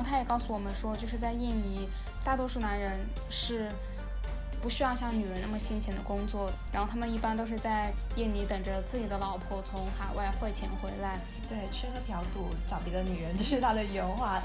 [0.00, 1.88] 后他也告诉我们说，就是在印尼，
[2.24, 3.68] 大多数男人是
[4.62, 11.20] 不需要像女人那么辛勤的工作，然后他们一般都是在印尼等着自己的老婆从海外汇钱回来。
[11.48, 14.42] 对，吃喝嫖赌找别的女人，这是他的原话。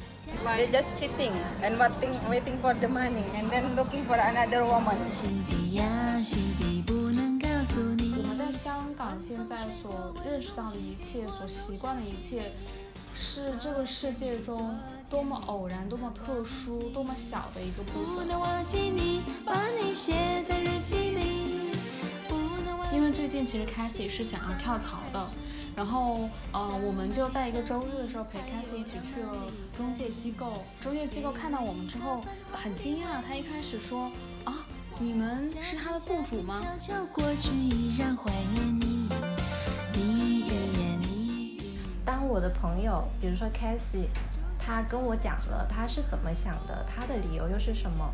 [0.57, 4.97] They just sitting and waiting, waiting for the money, and then looking for another woman.
[8.17, 12.51] 我们在香港现在所认识到的一切，所习惯的一切，
[13.15, 14.77] 是这个世界中
[15.09, 18.27] 多么偶然、多么特殊、多么小的一个部分。
[22.91, 25.25] 因为最近其实 Cassie 是想要跳槽的。
[25.75, 29.33] 然后，呃，我们就在一个周日的时候陪 Cassie 一起去了
[29.75, 30.63] 中介机构。
[30.79, 32.21] 中介机构看到我们之后
[32.53, 34.09] 很惊讶，他一开始说
[34.45, 34.65] ：“啊，
[34.99, 36.61] 你们是他的雇主吗？”
[42.05, 44.07] 当我的朋友，比如说 Cassie，
[44.59, 48.13] 他跟我讲了他是怎么想的，他的理由又是什么？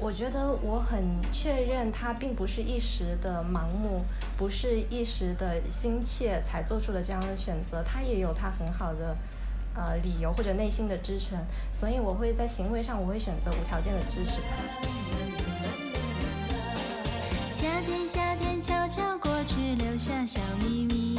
[0.00, 4.04] 我觉得我很确认，他并不是一时的盲目，
[4.36, 9.16] 不是一时的心切才做出了这样的选择，他也有他很好的
[9.74, 11.36] 呃理由或者内心的支撑，
[11.72, 14.62] 所以我会在行为上我会选择无条件的支持他。
[17.50, 21.18] 夏天，夏天悄悄过去，留下小秘密。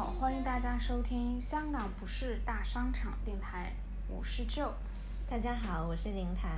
[0.00, 3.70] 好，欢迎大家收听香港不是大商场电台，
[4.08, 4.72] 我是 Joe。
[5.28, 6.50] 大家好，我是林谭。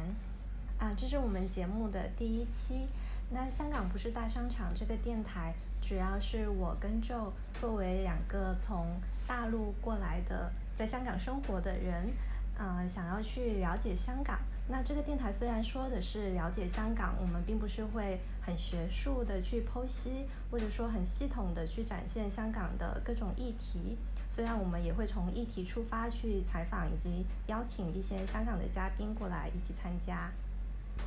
[0.79, 2.87] 啊，这是我们节目的第一期。
[3.31, 8.87] 那香港不是大商场这个电台，主要是我跟 Joe 作为两个从
[9.27, 12.13] 大陆过来的，在香港生活的人，
[12.57, 14.39] 嗯，想要去了解香港。
[14.73, 23.99] 那这个电台虽然说的是了解香港，我们并不是会很学术的去剖析，或者说很系统的去展现香港的各种议题。
[24.31, 30.33] 虽然我们也会从议题出发去采访，以及邀请一些香港的嘉宾过来一起参加。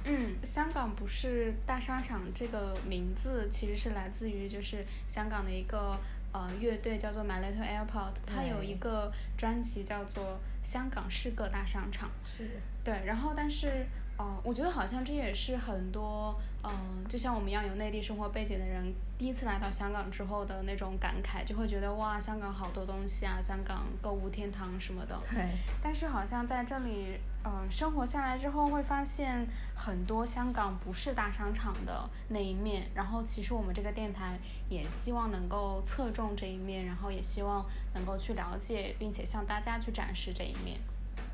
[0.03, 5.97] 嗯，香港不是大商场这个名字，其实是来自于就是香港的一个
[6.31, 10.23] 呃乐队叫做 My Little Airport，它有一个专辑叫做
[10.63, 12.09] 《香港是个大商场》。
[12.23, 12.47] 是。
[12.85, 13.85] 对，然后但是。
[14.17, 25.19] 嗯，我觉得好像这也是很多嗯，就像我们一样有内地生活背景的人，第一次来到香港之后的那种感慨，就会觉得哇，香港好多东西啊，香港购物天堂什么的。
[25.29, 25.45] 对。
[25.83, 32.89] 但是好像在这里，嗯，生活下来之后，会发现很多香港不是大商场的那一面。
[32.95, 40.79] 然后其实我们这个电台也希望能够侧重这一面，然后也希望能够去了解，并且向大家去展示这一面。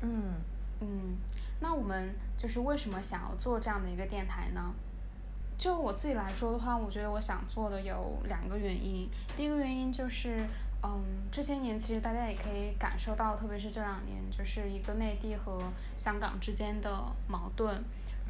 [0.00, 0.34] 嗯
[0.80, 1.16] 嗯。
[1.62, 4.74] 那我们就是为什么想要做这样的一个电台呢？
[5.56, 9.08] 就我自己来说的话，我觉得我想做的有两个原因。
[9.36, 10.44] 第一个原因就是，
[10.82, 15.62] 嗯，这些年其实大家也可以感受到，特别是这两年，就是一个内地和
[15.96, 16.90] 香港之间的
[17.28, 17.80] 矛盾，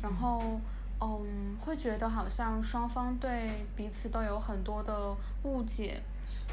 [0.02, 0.60] 然后，
[1.00, 6.02] 嗯，会觉得好像双方对彼此都有很多的误解，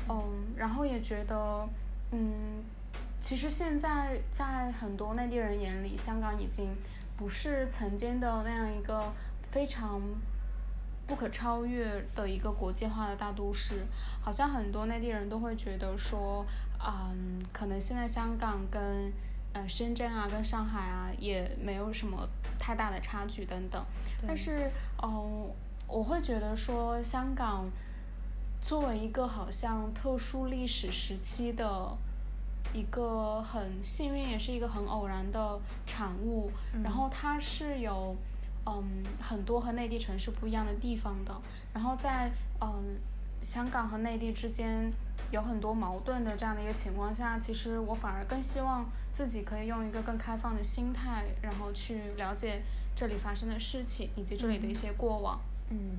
[0.07, 1.68] 嗯，然后也觉得，
[2.12, 2.63] 嗯。
[3.22, 6.74] 其实现在在很多内地人眼里，香港已经
[7.18, 9.12] 不是曾经的那样一个
[9.52, 10.02] 非常
[11.06, 13.85] 不可超越的一个国际化的大都市。
[14.22, 16.46] 好像很多内地人都会觉得说，
[16.80, 19.12] 嗯，可能现在香港跟
[19.51, 22.25] 呃深圳啊、跟上海啊也没有什么
[22.57, 23.84] 太大的差距等等。
[24.25, 24.72] 但是，
[25.03, 25.51] 嗯，
[25.88, 27.69] 我会觉得说，香港
[28.62, 31.98] 作为一个好像特殊历史时期的。
[32.74, 36.51] 一个很幸运，也是一个很偶然的产物。
[36.83, 38.16] 然后它是有，
[38.66, 41.36] 嗯，很多和内地城市不一样的地方的。
[41.74, 42.31] 然后在
[42.62, 42.98] 嗯
[43.42, 44.92] 香港和内地之间
[45.31, 52.62] 有很多矛盾的这样的一个情况下，其实我反而更希望自己可以用一个更开放的心态，然后去了解
[52.95, 55.39] 这里发生的事情以及这里的一些过往。
[55.69, 55.98] 嗯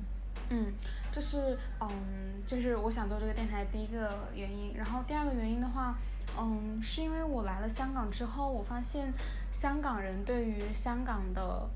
[0.49, 0.73] 嗯，
[1.11, 1.89] 这是嗯，
[2.45, 4.73] 就是我想做这个电台第一个原因。
[4.75, 5.97] 然后第二个原因的话。
[6.37, 9.13] 嗯，是因为我来了香港之后，我发现
[9.51, 11.69] 香港人对于香港的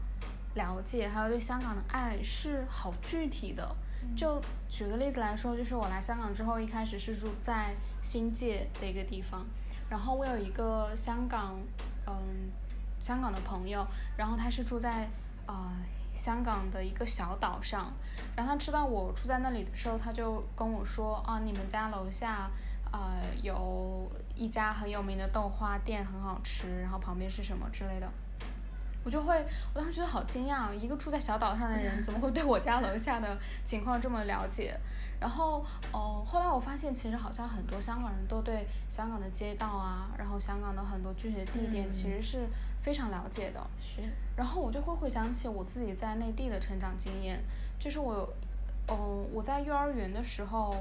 [0.56, 3.76] 了解，还有对香港的爱是好具体的。
[4.16, 7.74] 就举个例子来说，就是我来香港之后，一开始是住在
[8.04, 9.44] 新界的一个地方，
[9.90, 11.56] 然后我有一个香港
[12.06, 12.52] 嗯
[13.00, 13.86] 香港的朋友，
[14.16, 15.10] 然后他是住在
[15.48, 15.72] 呃
[16.14, 17.92] 香港的一个小岛上，
[18.36, 22.52] 然后他知道我住在那里的时候，他就跟我说啊，你们家楼下
[22.96, 28.10] 呃有一家很有名的豆花店，很好吃，然后旁边是什么之类的。
[29.04, 34.76] 我就会，我当时觉得好惊讶，一个住在小岛上的人 怎么会对我家楼下的情况这么了解？
[35.20, 42.48] 然后，哦，后来我发现，其实好像很多香港人都对香港的街道啊，然后香港的很多具体的地点其实是
[42.82, 43.60] 非常了解的。
[43.80, 44.02] 是。
[44.36, 47.40] 然后我就会回想起我自己在内地的成长经验，
[47.78, 48.28] 就是我，
[48.90, 50.76] 嗯，我在幼儿园的时候，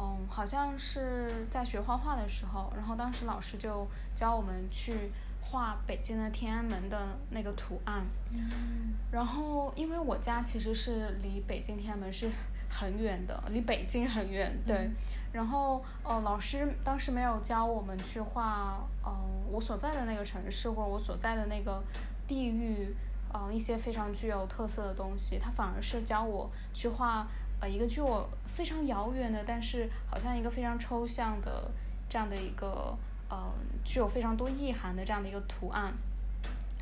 [0.00, 5.12] 嗯，好像是在学画画的时候，然后当时老师就教我们去。
[5.42, 12.30] 画北京的天安门的那个图案，嗯然后因为我家其实是离北京天安门是
[12.68, 14.90] 很远的，离北京很远，对。
[15.32, 19.12] 然后呃，老师当时没有教我们去画，嗯，
[19.50, 21.82] 我所在的那个城市或者我所在的那个
[22.28, 22.94] 地域，
[23.32, 27.26] 嗯，一些非常具有特色的东西，他反而是教我去画
[27.60, 31.70] 呃一个距我非常遥远的，但是好像一个非常抽象的
[32.08, 32.96] 这样的一个。
[33.32, 33.38] 嗯，
[33.84, 35.94] 具有非常多意涵的这样的一个图案，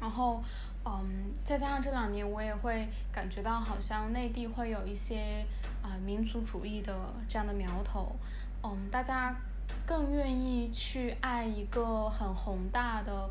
[0.01, 0.43] 然后，
[0.83, 5.45] 嗯，再加上这两年我也会感觉到，好像内地会有一些
[5.83, 6.99] 啊民族主义的
[7.29, 8.17] 这样的苗头，
[8.63, 9.37] 嗯，大家
[9.85, 13.29] 更愿意去爱一个很宏大的，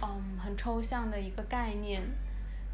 [0.00, 2.00] 嗯，很抽象的一个概念，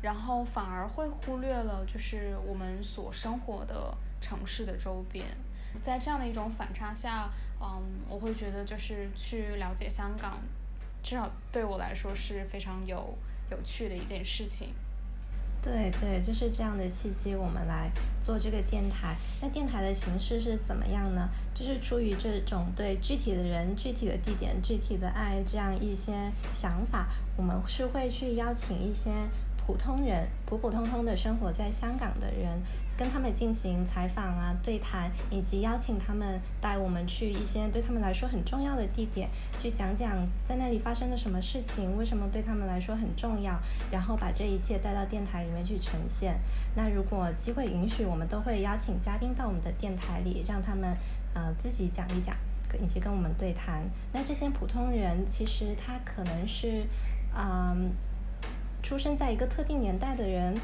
[0.02, 3.96] 然后反而会忽略了就是我们所生活的
[4.26, 5.24] 城市的周边。
[5.80, 7.30] 在这样的一种反差下，
[7.60, 10.40] 嗯，我会觉得就是去了解香港，
[11.00, 13.16] 至少对我来说是非常有
[13.50, 14.74] 有趣的一件事情。
[15.62, 17.90] 对对，就是这样的契机，我们来
[18.22, 19.14] 做这个电台。
[19.42, 21.28] 那电台的形式是怎么样呢？
[21.54, 29.10] 就是出于这种对具体的人、具体的地点、具体的爱这样一些想法，我们是会去邀请一些
[29.56, 32.62] 普通人、普普通通的生活在香港的人。
[32.96, 39.28] 跟他们进行采访啊、对谈，以及邀请他们带我们去一些对他们来说很重要的地点，
[39.58, 43.60] 去讲讲在那里发生了什么事情，为什么对他们来说很重要，
[43.90, 46.38] 然后把这一切带到电台里面去呈现。
[46.74, 50.96] 那如果机会允许，我们都会邀请嘉宾到我们的电台里，让他们
[51.34, 52.34] 呃自己讲一讲，
[52.82, 53.84] 以及跟我们对谈。
[54.12, 56.86] 那这些普通人其实他可能是
[57.36, 57.92] 嗯
[58.82, 60.54] 出生在一个特定年代的人。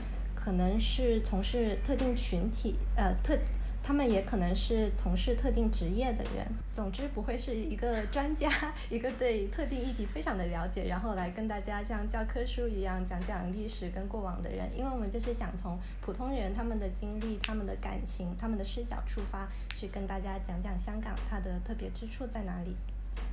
[0.42, 3.38] 可能是从事特定群体，呃，特，
[3.80, 6.44] 他们也可能是从事特定职业的人。
[6.72, 8.50] 总之，不会是一个 专家，
[8.90, 14.68] 一个对特定议题非常的了解，然后来跟大家像教科书一样讲讲历史跟过往的人。
[14.76, 22.74] 因为我们就是想从普通人他们的经历、他们的感情、他们的视角出发，去跟大家讲讲香港它的特别之处在哪里。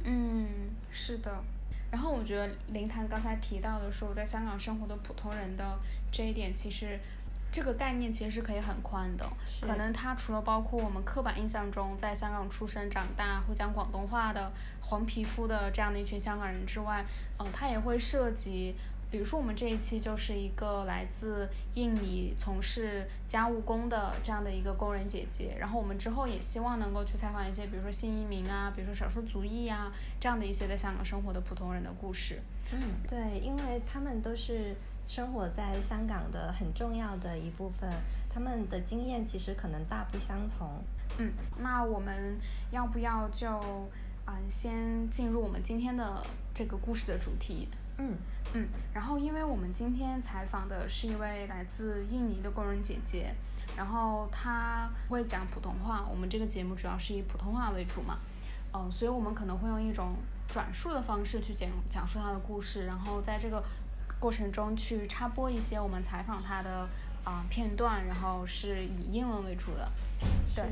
[0.03, 0.47] 嗯，
[0.91, 1.43] 是的。
[1.91, 5.77] 然后我觉得林谈刚才提到的说，在香港生活的普通人的
[6.11, 6.99] 这一点，其实
[7.51, 9.27] 这个概念其实是可以很宽的。
[9.61, 14.51] 可能它除了包括我们刻板印象中在香港出生长大会讲广东话的
[14.81, 17.05] 黄皮肤的这样的一群香港人之外，
[17.37, 18.75] 嗯，它也会涉及。
[19.11, 32.39] 比如说，我们这一期就是一个来自印尼从事家务工的这样的一个工人姐姐，然后我们之后也希望能够去采访一些，比如说新移民啊，比如说少数族裔啊，这样的一些在香港生活的普通人的故事。
[32.71, 34.75] 嗯，对，因为他们都是
[35.07, 37.89] 生活在香港的很重要的一部分，
[38.29, 40.83] 他们的经验其实可能大不相同。
[41.17, 42.37] 嗯，那我们
[42.69, 43.49] 要不要就
[44.27, 46.23] 嗯先进入我们今天的
[46.53, 47.67] 这个故事的主题？
[47.99, 48.17] 嗯
[48.53, 53.35] 嗯，然后因为我们今天采访的是一位来自印尼的工人姐姐，
[53.75, 56.05] 然后她会讲普通话。
[56.09, 58.17] 我们这个节目主要是以普通话为主嘛，
[58.73, 60.15] 嗯，所以我们可能会用一种
[60.47, 63.61] 转述的方式去讲讲述她的故事，然后在这个
[64.17, 66.87] 过程中去插播一些我们采访她的
[67.25, 69.91] 啊片段，然后是以英文为主的。
[70.55, 70.71] 对，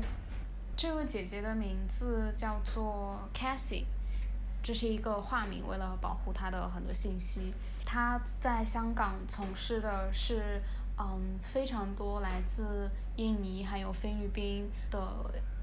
[0.74, 3.84] 这位姐姐的名字叫做 Cassie。
[4.68, 7.54] 这是一个化名，为了保护他的很多信息。
[7.86, 10.60] 他在香港从事的是，
[10.98, 15.00] 嗯，非常多来自印尼还有菲律宾的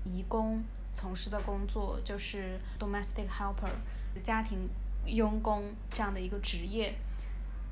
[0.03, 0.63] 移工
[0.95, 3.69] 从事的工作，就是 domestic helper，
[4.24, 4.67] 家庭
[5.05, 6.95] 佣工这样的一个职业。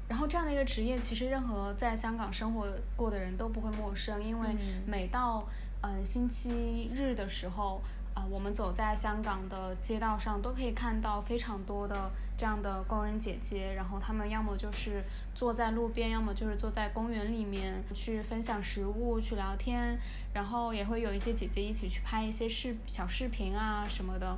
[0.07, 5.43] 然后这样的一个职业，其实任何在香港生活过的人都不会陌生，因为每到
[5.81, 7.81] 嗯星期日的时候。
[8.13, 15.03] 啊，我们走在香港的街道上，都可以看到非常多的这样的工人姐姐，然后他们要么就是
[15.33, 19.97] 坐在路边，要么就是坐在公园里面去分享食物、去聊天，
[20.33, 24.37] 然后也会有一些姐姐一起去拍一些视小视频啊什么的。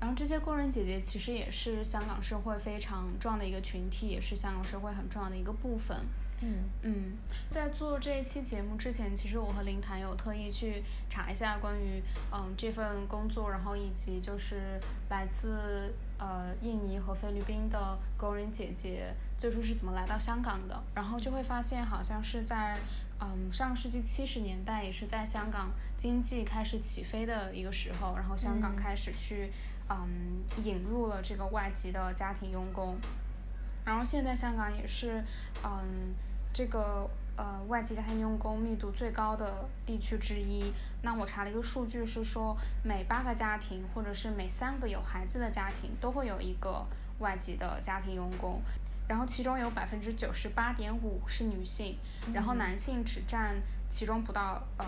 [0.00, 5.94] 然后这些工人姐姐其实也是香港社会非常重要的一个群体，也是香港社会很重要的一个部分。
[6.40, 6.64] 嗯。
[6.82, 7.16] 嗯，
[7.50, 12.02] 在做这一期节目之前，其实我和林谭有特意去查一下关于
[12.32, 22.78] 嗯这份工作，然后以及就是来自呃印尼和菲律宾的工人姐姐最初是怎么来到香港的，然后就会发现好像是在
[23.20, 29.50] 嗯上世纪七十年代，也是在香港经济开始起飞的一个时候，然后香港开始去
[29.88, 32.96] 嗯引入了这个外籍的家庭佣工。
[33.84, 35.22] 然后现在香港也是，
[35.62, 36.12] 嗯，
[36.56, 40.72] 这个呃外籍家庭用工密度最高的地区之一。
[41.02, 46.82] 那我查了一个数据是说，每八个家庭或者是每三个有孩子的家庭都会有一个
[47.18, 48.62] 外籍的家庭用工，
[49.06, 51.98] 然后其中有百分之九十八点五是女性，
[52.32, 53.56] 然后男性只占
[53.90, 54.86] 其中不到呃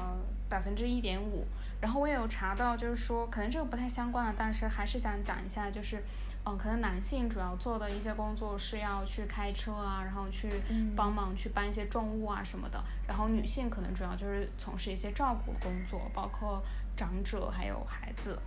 [0.48, 1.46] 百分之一点五。
[1.82, 6.02] 然后我也有查到，就是说可能这个不太相关了，但是还是想讲一下，就是。
[6.48, 10.48] 嗯，可能男性主要做的一些工作是要去开车啊，然后去
[10.96, 12.82] 帮忙去搬一些重物啊什么的。
[13.06, 16.62] 然后女性可能主要就是从事一些照顾工作，包括
[16.96, 18.38] 长者还有孩子。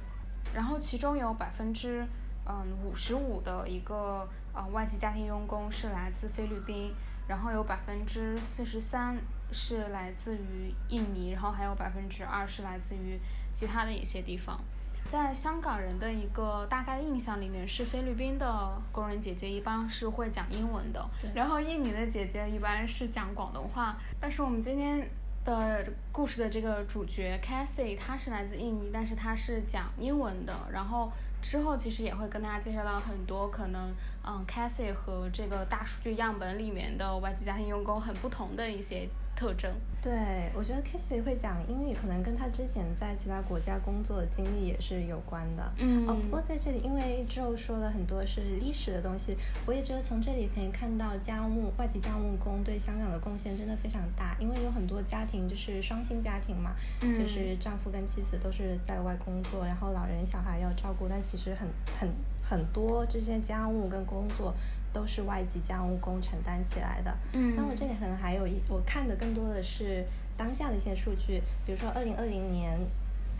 [0.54, 2.06] 然后其中有百分之
[2.46, 6.94] 嗯五十五的一个呃外籍家庭佣工是来自菲律宾，
[7.28, 9.18] 然后有百分之四十三
[9.52, 13.20] 是来自于印尼，然后还有百分之二是来自于
[13.54, 14.60] 其他的一些地方。
[15.08, 21.06] 在香港人的一个大概印象里面，是菲律宾的工人姐姐一般是会讲英文的，
[21.36, 23.98] 然后印尼的姐姐一般是讲广东话。
[24.20, 25.06] 但是我们今天
[25.44, 30.56] 的故事的这个主角 Cassie，她是来自印尼，但是她是讲英文的。
[30.72, 33.94] 然后之后其实也会跟大家介绍到很多可能，
[34.26, 39.10] 嗯，Cassie 和这个大数据样本里面的外籍家庭佣工很不同的一些。
[39.42, 39.72] 特征，
[40.04, 45.72] 对我觉得 Casey 会讲英语，可能跟他之前在其他国家工作的经历也是有关的。
[45.78, 61.68] 嗯，哦，不过在这里，因为 Joe 说了很多是历史的东西，我也觉得从这里可以看到家务外籍家务工对香港的贡献真的非常大，因为有很多家庭就是双薪家庭嘛，就是丈夫跟妻子都是在外工作，然后老人小孩要照顾，但其实很
[62.00, 62.08] 很
[62.44, 64.54] 很多这些家务跟工作。
[64.94, 67.16] 都是外籍家务工承担起来的。
[67.34, 70.06] 嗯，那我这里可能还有一，我看的更多的是
[70.38, 72.80] 当下的一些数据，比如说二零二零年。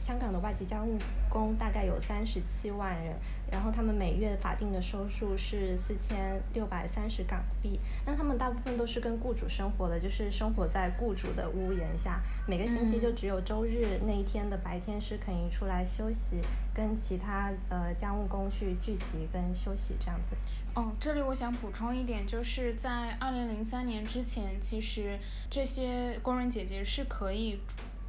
[0.02, 0.98] 香港的外籍家务
[1.30, 3.16] 工大概有三十七万人，
[3.52, 7.80] 然后他们每月法定的收入是四千六百三十港币。
[8.04, 12.20] 那他们大部分都是跟雇主生活的，就是生活在雇主的屋檐下。
[12.48, 16.42] 每个星期就只有周日那一天的白天是可以出来休息，
[16.74, 20.36] 跟其他呃家务工去聚集跟休息这样子。
[20.74, 27.60] 哦，这里我想补充一点，就是在二零零三年之前，其实这些工人姐姐是可以。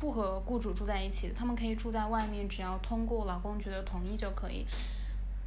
[0.02, 4.66] 不和雇主住在一起，他们可以住在外面，只要通过劳工局的同意就可以。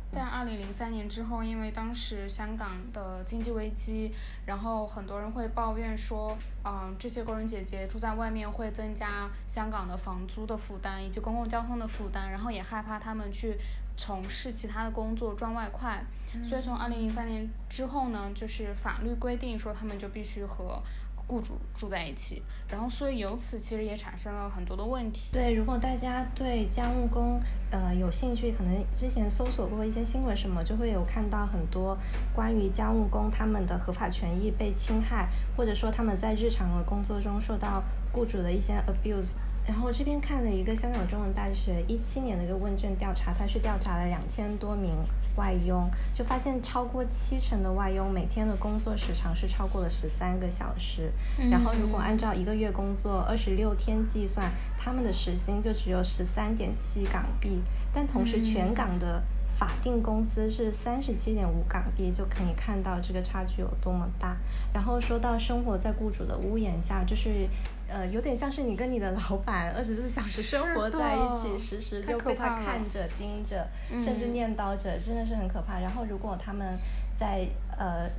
[0.09, 4.13] 在二零零三年之后，因为当时香港的经济危机，
[4.45, 13.57] 然后很多人会抱怨说，嗯，这些工人姐姐住在外面会增加香港的房租的负担以及公共交通的负担，然后也害怕他们去
[13.97, 16.01] 从事其他的工作赚外快。
[16.41, 20.81] 所以从二零零三年之后呢，就是法律规定说他们就必须和。
[21.27, 25.29] 雇主住在一起，然后所以由此其实也产生了很多的问题。
[25.33, 27.39] 对，如果大家对家务工
[27.71, 31.97] 呃有兴趣，可能之前搜索过一些新闻什么，就会有看到很多
[32.33, 35.27] 关于家务工他们的合法权益被侵害，
[35.57, 39.31] 或者说他们在日常的工作中受到雇主的一些 abuse。
[39.67, 44.91] 然后我这边看了一个香港中文大学一七年的一个问卷调查，它是调查了两千多名
[45.35, 51.11] 外佣，就发现超过七成的外佣每天的工作时长是超过了十三个小时。
[51.51, 57.61] 然后如果按照一个月工作二十六天计算，他们的时薪就只有十三点七港币。
[57.93, 59.23] 但同时全港的
[59.57, 64.37] 法定工资是三十七点五港币，就可以看到这个差距有多么大。
[64.73, 67.47] 然后说到生活在雇主的屋檐下，就是。
[67.87, 73.65] 呃，有点像是你跟你的老板 二十四小时生活在一起，时时就被他看着、盯着，
[74.03, 75.79] 甚至念叨着，真的是很可怕。
[75.79, 76.79] 然后，如果他们
[77.15, 77.47] 在
[77.77, 78.09] 呃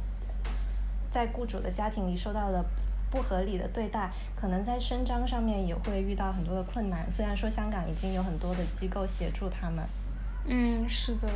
[1.10, 2.64] 在雇主的家庭里受到了
[3.10, 4.08] 不合理的对待，
[4.40, 7.10] 可能在伸张上面也会遇到很多的困难。
[7.10, 9.84] 虽然说香港已经有很多的机构协助他们，
[10.46, 11.28] 嗯，是的。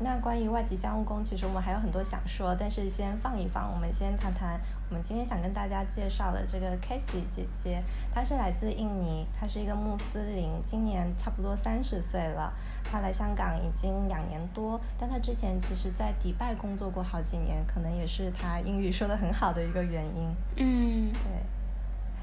[0.00, 7.82] 那关于外籍家务工，其实我们还有很多想说，但是先放一放，我们先谈谈我们今天想跟大家介绍的这个 Casey 姐姐，
[8.14, 12.52] 她是来自印尼，她是一个穆斯林，今年差不多三十岁了。
[12.84, 20.32] 她来香港已经两年多，但她之前其实在迪拜工作过好几年，可能也是她英语说的很好的一个原因。
[20.58, 21.57] 嗯，对。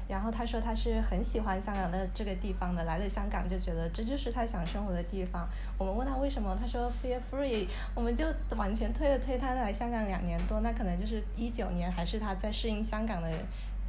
[0.08, 5.48] 然后他说他是很喜欢香港的这个地方的，来了香港就觉得这就是他想生活的地方。
[5.78, 8.24] 我们问他为什么，他说 feel free，我们就
[8.56, 13.30] 完全推了推，他来香港两年多，那可能就是一九年还是他在适应香港的。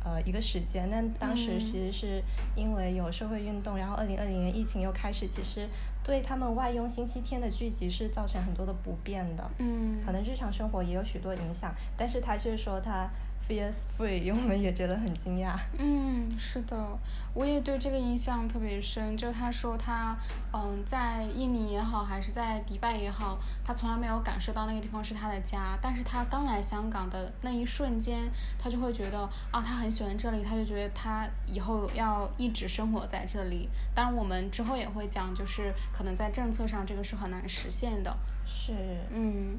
[0.05, 2.23] 呃，一个时间，但当时其实是
[2.55, 5.67] 因为有社会运动，然后二零二零年疫情又开始，其实
[6.01, 13.09] 对他们外佣星期天的聚集是造成很多的不便的，嗯，可能日常生活也有许多影响，但是他却说他。
[13.47, 15.57] Feels free，因为我们也觉得很惊讶。
[15.77, 16.99] 嗯，是的，
[17.33, 19.15] 我也对这个印象特别深。
[19.15, 20.17] 就他说他，
[20.51, 25.79] 嗯，在印尼也好，还是在迪拜也好，他从来没有感受到那个地方是他的家。
[25.81, 33.69] 但是他刚来香港的那一瞬间，他就会觉得啊，他很喜欢这里，他就觉得他以后要一直生活在这里。
[33.95, 38.13] 当然，我们之后也会讲，就是可能在政策上这个是很难实现的。
[38.45, 38.73] 是，
[39.09, 39.57] 嗯。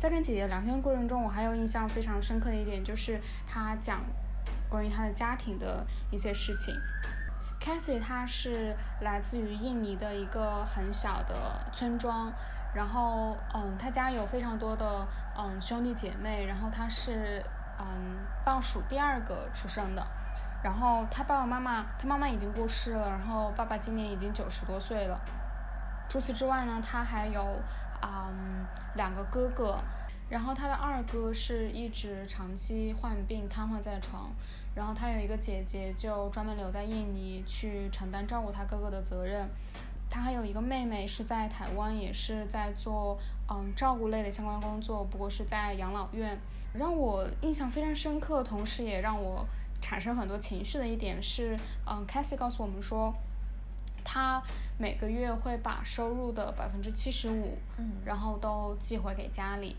[0.00, 4.00] 在跟姐姐聊天过程中，我还有印象非常深刻的一点，就是她讲
[4.66, 6.74] 关于她的家庭的一些事情。
[7.60, 11.34] Cassie 她是来自于印尼的一个很小的
[11.74, 12.32] 村庄，
[12.72, 17.44] 然后嗯，她家有非常多的嗯兄弟姐妹，然后她是
[17.78, 20.02] 嗯倒数第二个出生的，
[20.64, 25.20] 然后她爸爸妈妈，她妈妈已经过世了，然后爸爸今年已经九十多岁了。
[26.10, 27.58] 除此之外呢，他还有。
[28.02, 28.64] 嗯，
[28.94, 29.78] 两个哥哥，
[30.30, 34.32] 然后他的二哥是一直长期患病瘫痪在床，
[34.74, 39.46] 然后他有一个姐姐就专门留在印尼去承担照顾他哥哥的责任，
[40.08, 43.18] 他还有一个妹妹是在台湾也是在做
[43.50, 46.40] 嗯照顾类的相关工作，不过是在养老院。
[46.72, 49.46] 让我印象非常深刻，同时也让我
[49.82, 51.54] 产生很多情绪的一点是，
[51.86, 53.14] 嗯 c a s i e 告诉我们说。
[54.04, 54.42] 他
[54.78, 59.76] 每个月会把收入的百分之七十五，嗯然后都寄回给家里。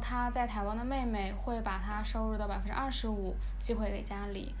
[0.00, 4.54] 他在台湾的妹妹会把他收入的百分之二十五寄回给家里。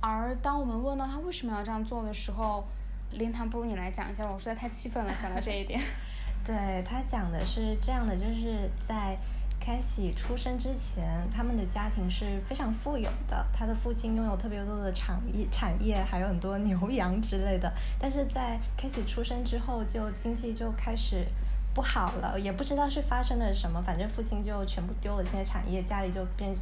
[0.00, 2.64] 而当我们问到他为什么要这样做的时候，
[3.12, 5.80] 林堂，不如你来讲一下，我实在太气愤了，想到这一点。
[6.44, 9.16] 对他讲的是这样的，就是在。
[9.64, 13.46] 凯西出生之前，他们的家庭是非常富有的。
[13.52, 17.72] 他的父亲拥有特别多的产业，产业还有很多牛羊之类的。
[17.96, 21.24] 但是在凯西出生之后，就经济就开始
[21.72, 26.52] 不好了，也不知道是发生了什么，反正父亲就全部丢了这些产业，家里就变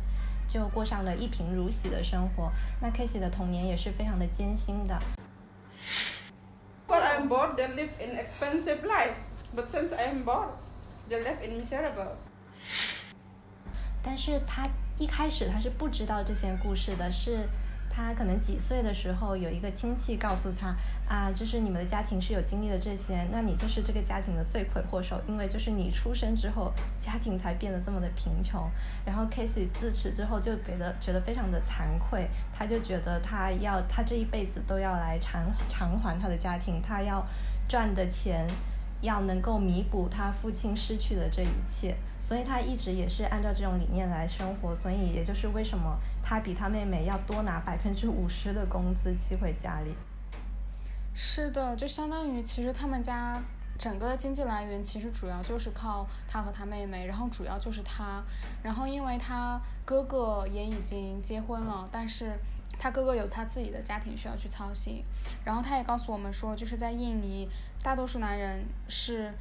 [0.46, 2.52] 就过上了一贫如洗的生活。
[2.82, 5.00] 那凯西的童年也是非常的艰辛的。
[6.86, 7.56] But I'm bored.
[7.56, 9.14] They live in expensive life.
[9.56, 10.50] But since I'm bored,
[11.08, 12.16] they live in miserable.
[14.02, 14.66] 但是他
[14.98, 17.48] 一开始他是不知道这些故事的，是
[17.88, 20.76] 他可能几岁的时候有一个亲戚告诉他
[21.08, 28.70] 啊，就是你们的家庭是有经历了这些，那你就是这个家庭的罪魁祸首，因为就是你出生之后家庭才变得这么的贫穷。
[29.04, 37.26] 然后 Casey 自此之后就觉得觉得非常的惭愧，他就觉得他要他这一辈子都要来偿偿还他的家庭，他要
[37.68, 38.46] 赚的钱
[39.00, 41.96] 要能够弥补他父亲失去的这一切。
[42.20, 49.94] 所以他一直也是按照这种理念来生活，所以也就是为什么他比他妹妹要多拿百分之五十的工资寄回家里。
[51.14, 53.42] 是的，就相当于其实他们家
[53.78, 58.22] 整个的经济来源其实主要就是靠他和他妹妹，然后主要就是他，
[58.62, 62.38] 然后因为他哥哥也已经结婚了，但是
[62.78, 65.02] 他哥哥有他自己的家庭需要去操心，
[65.44, 67.48] 然后他也告诉我们说，就是在印尼，
[67.82, 69.32] 大多数男人是。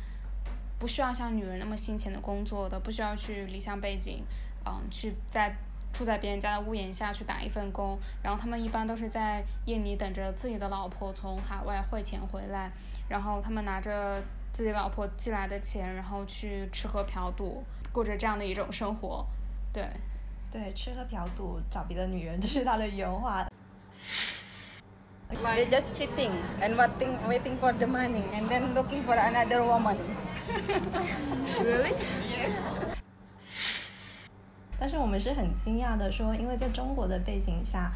[0.79, 4.23] 不需要像女人那么辛勤的工作的，不需要去离乡背井，
[4.65, 5.53] 嗯，去在
[5.91, 12.71] 住在别人家的屋檐下去打一份工，然后他们一般都是在印尼等着自己的老婆从海外汇钱回来，
[13.09, 19.25] 然后他们拿着自己老婆寄来的钱，然后去吃喝嫖赌，过着这样的一种生活，
[19.73, 19.85] 对，
[20.49, 23.45] 对，吃喝嫖赌找别的女人，这是他的原话。
[25.29, 29.97] They just sitting and waiting, waiting for the money, and then looking for another woman.
[31.61, 31.93] Really?
[32.27, 32.55] Yes.
[34.79, 37.91] 但是我们是很惊讶的，说因为在中国的背景下，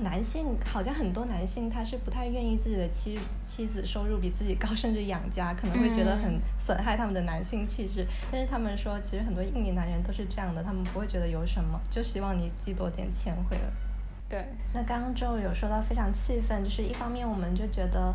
[0.00, 3.18] 男性好像很多男性他是不太愿意自己的妻
[3.48, 8.06] 妻子收入比自己高，甚至养家，可能会觉得很损害他们的男性气质。
[8.30, 13.85] 但是他们说，其实很多印尼男人都是这样的，他们不会觉得有什么，就希望你寄多点钱回来。
[14.28, 18.12] 对，那刚刚周有说到非常气愤，就是一方面我们就觉得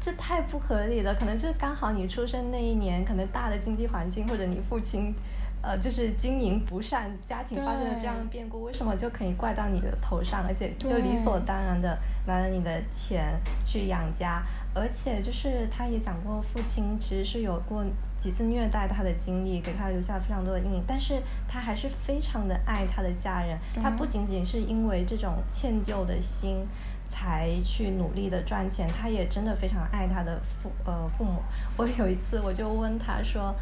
[0.00, 5.12] 这太不合理了，可能就刚好你出生那一年，可能大的经济环境或者你父亲，
[5.60, 14.40] 呃，就是经营不善，家庭发生了这样的变故，为什么就可以怪到你的头上，而且就理所当然的拿着你的钱去养家？
[14.72, 17.84] 而且就是他也讲过，父亲其实是有过
[18.16, 20.84] 几次虐待他的经历，给他留下非常多的阴影。
[20.86, 23.58] 但是他还是非常的爱他的家人。
[23.82, 26.64] 他不仅仅是因为这种歉疚的心，
[27.08, 31.42] 才去努力的赚钱，他也真的非常爱他的父呃父母。
[31.76, 33.52] 我有一次我就问他说：“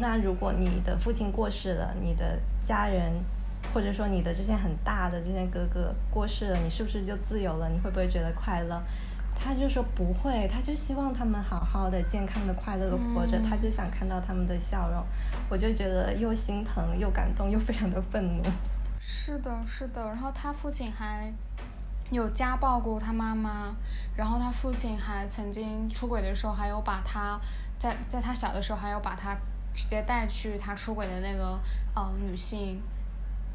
[0.00, 3.10] 那如果你的父亲过世了，你的家人
[3.72, 7.70] 或者说你的这些很大的这些哥哥过世了，你是不是就自由了？
[7.70, 8.78] 你会不会觉得快乐？”
[9.44, 15.04] 他就说不会，他就希望他们好好的、健康的、快乐的活着，他就想看到他们的笑容。
[15.48, 18.42] 我就觉得又心疼又感动又非常的愤怒。
[19.00, 20.06] 是的，是的。
[20.06, 21.32] 然后他父亲还
[22.10, 23.74] 有家暴过他妈妈，
[24.16, 27.40] 然后他父亲还曾经出轨的时候，还有把他
[27.78, 29.36] 在在他小的时候，还有把他
[29.74, 31.58] 直接带去他出轨的那个
[31.94, 32.80] 呃女性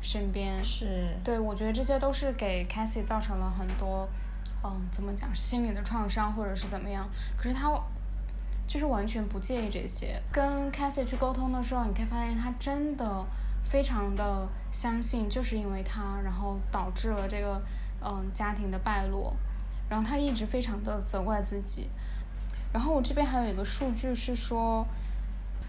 [0.01, 0.61] 身边。
[0.63, 1.17] 是。
[1.23, 4.07] 对，我觉得这些都是给 Cassie 造成了很多。
[4.69, 5.33] 嗯，怎么讲？
[5.33, 7.07] 心理的创伤，或者是怎么样？
[7.37, 7.71] 可是他
[8.67, 10.21] 就是完全不介意这些。
[10.29, 13.25] 跟 Cassie 去沟通的时候，你可以发现他真的
[13.63, 17.61] 非常的相信，就是因为他，然后导致了这个
[18.03, 19.33] 嗯家庭的败落。
[19.89, 21.89] 然后他一直非常的责怪自己。
[22.73, 24.85] 然后我这边还有一个数据是说，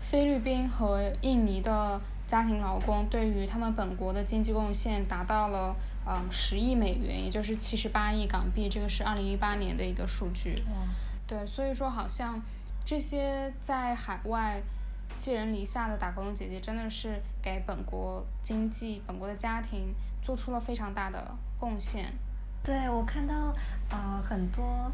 [0.01, 5.77] 菲律宾和印尼的家庭劳工对于他们本国的经济贡献达到了。
[6.11, 10.65] 嗯，十亿美元，也就是七十八亿港币，这个是二零一八年的一个数据。
[11.27, 12.41] 对，所以说好像
[12.83, 14.63] 这些在海外
[15.19, 22.15] 寄人篱下的打工的姐姐，真的是给本国经济、本国的家庭做出了非常大的贡献。
[22.65, 23.55] 对，我看到
[23.91, 24.91] 呃很多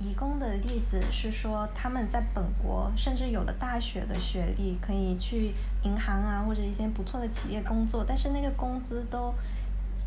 [0.00, 9.34] 移工的例子是说，他们在本国甚至有了大学的学历，可以去银行啊或者一些不错的企业工作，但是那个工资都。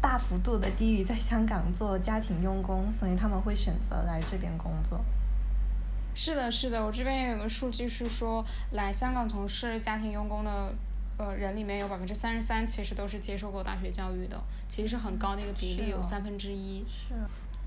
[0.01, 4.99] 大幅度的低于在香港做家庭佣工，所以他们会选择来这边工作。
[6.13, 10.73] 是的，是的，我这边也有个数据是说，来香港从事家庭佣工的
[11.17, 16.83] 呃人里面有百分之三十三其实都是接受过大学教育的，其实是很高的一个比例，有三分之一。
[16.89, 17.13] 是。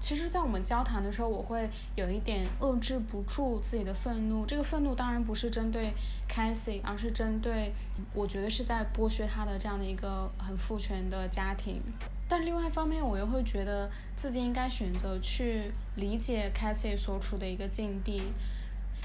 [0.05, 4.45] 其实，在我们交谈的时候，我会有一点遏制不住自己的愤怒。
[4.45, 5.95] 这个愤怒当然不是针对
[6.29, 7.73] Cassie，而是针对
[8.13, 11.81] 我觉得是在剥削他的这样的一个很父权的家庭。
[12.29, 18.21] 但另外一方面，我又会觉得自己应该选择去理解 Cassie 所处的一个境地，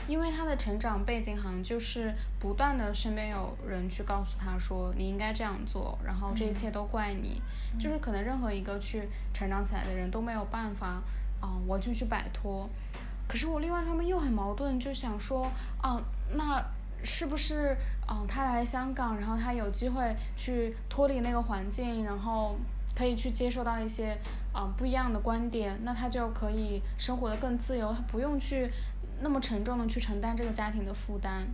[0.09, 7.39] 因为他的成长背景好像就是不断的身边有人去告诉他说你应该这样做，然后这一切都怪你，
[7.79, 11.01] 就是可能任何一个去成长起来的人都没有办法
[11.39, 12.67] 啊我就去摆脱。
[13.27, 16.01] 可是我另外一方面又很矛盾，就想说啊，
[16.33, 16.65] 那
[17.03, 17.77] 是不是
[18.09, 22.57] 嗯他来香港，然后他有机会去脱离那个环境，然后。
[22.95, 24.17] 可以去接受到一些
[24.51, 28.69] 啊不一样的观点，那他就可以生活的更自由，他不用去
[29.21, 31.47] 那么沉重的去承担这个家庭的负担，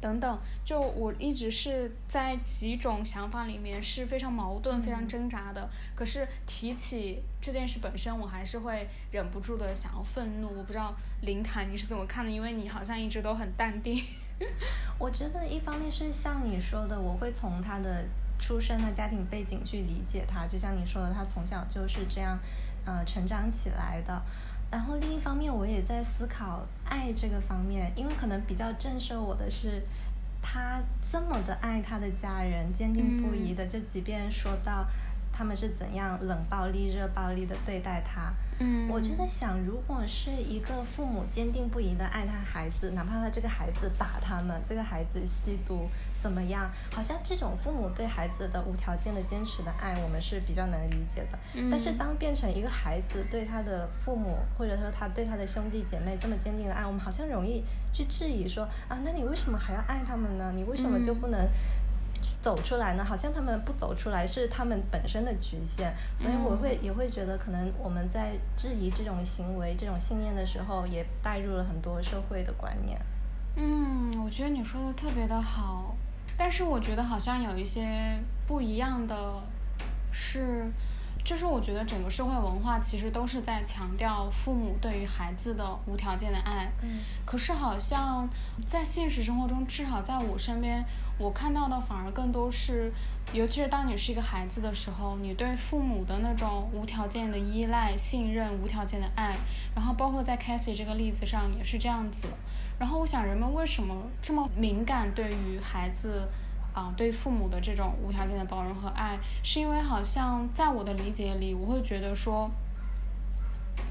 [0.00, 0.38] 等等。
[0.64, 5.68] 就我一直是在几种想法里面是非常矛盾、非常挣扎的。
[5.94, 10.48] 可是提起这件事本身，我还是会忍不住的想要愤怒。
[10.58, 12.30] 我不知道林坦你是怎么看的？
[12.30, 14.04] 因为你好像一直都很淡定。
[14.98, 18.04] 我觉得一方面是像你说的，我会从他的。
[18.42, 22.38] 出生的家庭背景去理解他，就像你说的，他从小就是这样，
[22.86, 24.22] 呃，成长起来的。
[24.70, 29.82] 然后另一方面，我也在思考爱这个方面，因为可能比较震慑我的是，
[30.40, 30.80] 他
[31.10, 34.86] 这么的爱他的家人，坚定不移的，就即便说到
[35.32, 45.88] 他们是怎样冷暴力、热暴力的对待他，嗯，我就在想，如果是一个父母坚定不移的爱他孩子，哪怕他这个孩子打他们，这个孩子吸毒。
[46.20, 46.70] 怎么样？
[46.92, 51.38] 好像这种父母对孩子的无条件的坚持的爱，我们是比较能理解的。
[51.70, 60.52] 但是当变成一个孩子对他的父母，或者说他对他的兄弟姐妹这么坚定的爱，我们好像容易去质疑说啊，那你为什么还要爱他们呢？
[60.54, 61.48] 你为什么就不能
[62.42, 63.04] 走出来呢？
[63.04, 65.94] 好像他们不走出来是他们本身的局限。
[66.16, 73.00] 所以我会也会觉得，可能我们在质疑这种行为、这种信念的时候，也带入了很多社会的观念。
[73.56, 75.96] 嗯，我觉得你说的特别的好。
[76.42, 79.42] 但是我觉得好像有一些不一样的，
[80.10, 80.72] 是，
[81.24, 86.70] 就是我觉得整个社会文化其实都是在强调父母对于孩子的无条件的爱。
[86.82, 86.88] 嗯。
[87.24, 88.28] 可是好像
[88.68, 90.84] 在现实生活中，至少在我身边，
[91.18, 92.92] 我看到的反而更多是，
[93.32, 99.36] 尤其是当你是一个孩子的时候，你对父母的那种无条件的依赖、信任、无条件的爱，
[99.74, 102.26] 然后包括在 Cassie 这个例子上也是这样子。
[102.78, 106.28] 然后我想，人们为什么这么敏感对于孩子，
[106.72, 112.50] 啊，对父母的这种无条件的包容和爱，是因为好像在我的理解里，我会觉得说，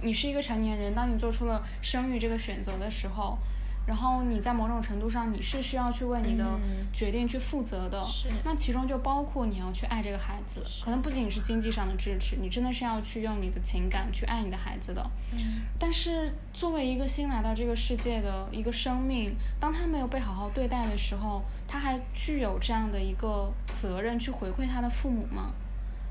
[0.02, 3.38] 你是一个成年人，当你做出了生育这个选择的时候，
[3.86, 8.06] 然后你在某种程度上你是需要去为你的嗯决定去负责的。
[8.08, 15.02] 是那其中就包括你要去爱这个孩子，可能不仅仅是经济上的支持，你真的是要去用你的情感去爱你的孩子的。
[15.34, 25.52] 嗯但是作为一个新来到这个世界的一个生命，当他没有被好好对待的时候，他还具有这样的一个责任去回馈他的父母吗？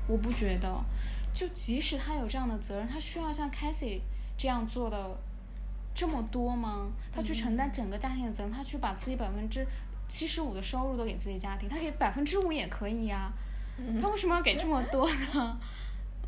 [0.07, 0.83] 我不觉得。
[1.31, 4.01] 就即使他有这样的责任，他需要像 Cassie
[4.35, 5.15] 这样做的
[5.99, 6.87] 这么多吗？
[7.11, 9.67] 他去承担整个家庭的责任，他去把自己百分之
[10.07, 13.29] 七十五的收入都给自己家庭，他给百分之五也可以呀、
[14.01, 15.57] 他为什么要给这么多呢？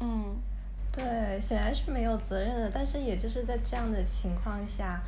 [0.01, 0.35] 嗯。
[0.91, 5.01] 对，显然是没有责任的，但是也就是在这样的情况下，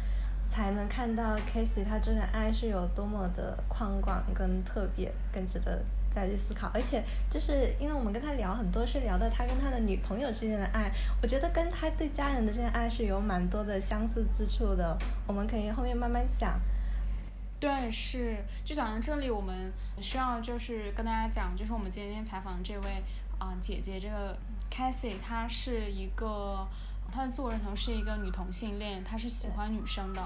[0.47, 6.69] 才能看到 Casey 他这个爱是有多么的宽广、跟特别、更值得大家去思考。
[6.73, 14.97] 而且就是因为我们跟他聊很多，是聊到他跟他的女朋友之间的爱，我觉得跟他对家人的这些爱是有蛮多的相似之处的。
[15.27, 16.59] 我们可以后面慢慢讲。
[17.59, 19.71] 对，是，就讲到这里，我们
[20.01, 23.01] 需要就是跟大家讲，就是我们今天采访的这位
[23.39, 24.37] 啊、姐姐，这个
[24.69, 26.67] Cassie，她是一个
[27.09, 30.21] 她的自我认同是一个女同性恋，她是喜欢女生的。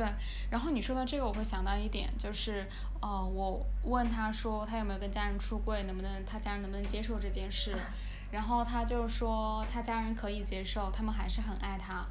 [0.00, 0.08] 对，
[0.48, 2.66] 然后你说到这个，我会想到一点，就是
[3.02, 7.76] 呃，我问他说他有没有跟家人出柜，能不能他家人能不能接受这件事，
[8.32, 12.06] 然后他就说他家人可以接受，他们还是很爱他。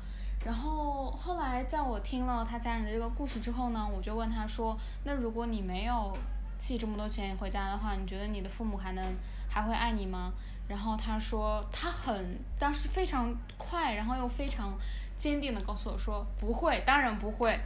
[0.45, 6.15] 然后后来在我听了他家人的这个故事之后呢，我就问他说：“那如果你没有
[6.60, 9.04] 寄这么多钱回家的话，你觉得你的父母还能
[9.49, 10.32] 还会爱你吗？”
[10.69, 14.78] 然后他说他很当时非常快，然后又非常
[15.17, 17.60] 坚定的告诉我说：“不会，当然不会。”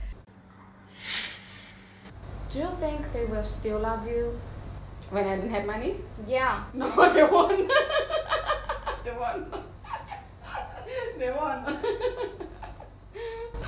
[2.53, 4.39] Do you think they will still love you?
[5.09, 5.95] When I didn't have money?
[6.27, 6.63] Yeah.
[6.73, 7.65] No, they won't.
[9.03, 9.53] they won't.
[11.17, 11.65] they won't.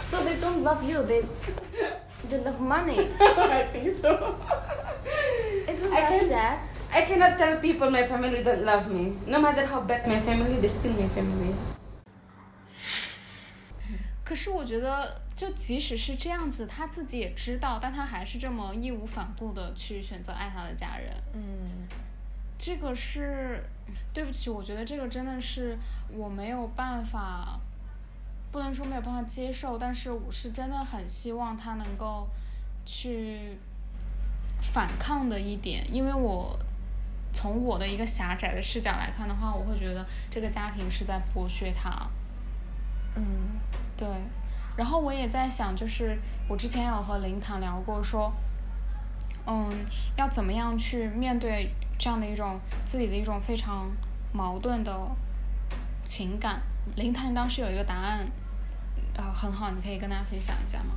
[0.02, 1.02] So they don't love you.
[1.04, 1.26] They
[2.30, 3.10] they love money.
[3.20, 4.38] I think so.
[5.68, 6.60] Isn't I that can- sad?
[6.94, 9.18] I cannot tell people my family don't love me.
[9.26, 11.54] No matter how bad my family, they still my family.
[14.26, 21.14] 可是我觉得，就即使是这样子，他自己也知道，但他还是这么义无反顾的去选择爱他的家人。
[21.34, 21.88] 嗯
[22.58, 23.64] 这个是，
[24.14, 25.78] 对不起，我觉得这个真的是
[26.10, 27.60] 我没有办法，
[28.52, 32.28] 不能说没有办法接受，但是我是真的很希望他能够
[32.86, 33.60] 去
[34.62, 36.58] 反抗的一点，因为我
[37.32, 42.10] 从我的一个狭窄的视角来看的话，我会觉得这个家庭是在剥削他。
[43.16, 43.24] 嗯
[43.98, 44.08] 对，
[44.76, 46.18] 然后我也在想，就是
[46.50, 48.32] 我之前有和林谈聊过，说，
[49.48, 49.86] 嗯，
[50.18, 53.90] 要怎么样去面对这样的一种自己的一种非常
[54.34, 55.12] 矛盾的
[56.04, 56.62] 情感。
[56.96, 58.28] 林谈当时有一个答案，
[59.18, 60.96] 啊、很好，你可以跟大家分享一下吗？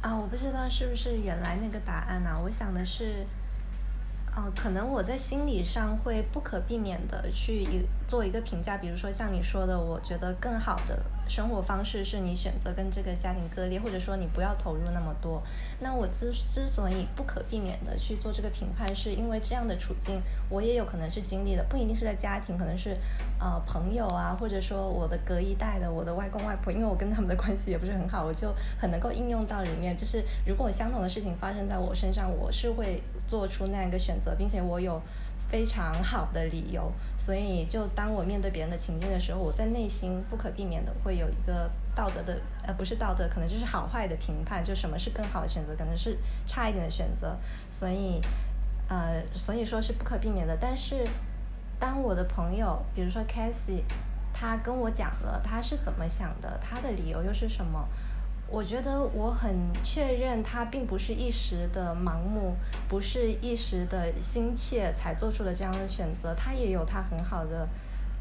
[0.00, 3.26] 啊，我不知道是不是原来那个答案呢、我想的是，
[4.38, 10.96] 呃，可能我在心理上会不可避免的去一做一个评价，比如说像你说的，我觉得更好的
[11.28, 15.42] 生活方式是你选择跟这个家庭割裂，或者说你不要投入那么多。
[15.80, 22.96] 那我之之所以不可避免的去做这个评判，是因为这样的处境我也有可能是经历的，不一定是在家庭，可能是
[23.40, 29.96] 呃朋友啊，或者说我的隔一代的我的外公外婆，因为我跟他们的关系也不是很好，我就很能够应用到里面。
[29.96, 35.00] 就是如果相同的事情发生在我身上，我是会做出那样一个选择，并且我有
[35.48, 36.90] 非常好的理由。
[37.16, 47.36] 所以，就当我面对别人的情境的时候，我在内心不可避免的会有一个道德的，呃，不是道德，可能就是好坏的评判，就什么是更好的选择，可能是差一点的选择。
[47.70, 48.20] 所以，
[48.88, 50.56] 呃，所以说是不可避免的。
[50.58, 51.06] 但是，
[51.78, 53.82] 当我的朋友，比如说 Cassie，
[54.32, 57.86] 他跟我讲了他是怎么想的，他的理由又是什么，
[58.50, 62.54] 我觉得我很确认他并不是一时的盲目，
[62.88, 67.68] 不是一时的心切才做出了这样的选择，他也有他很好的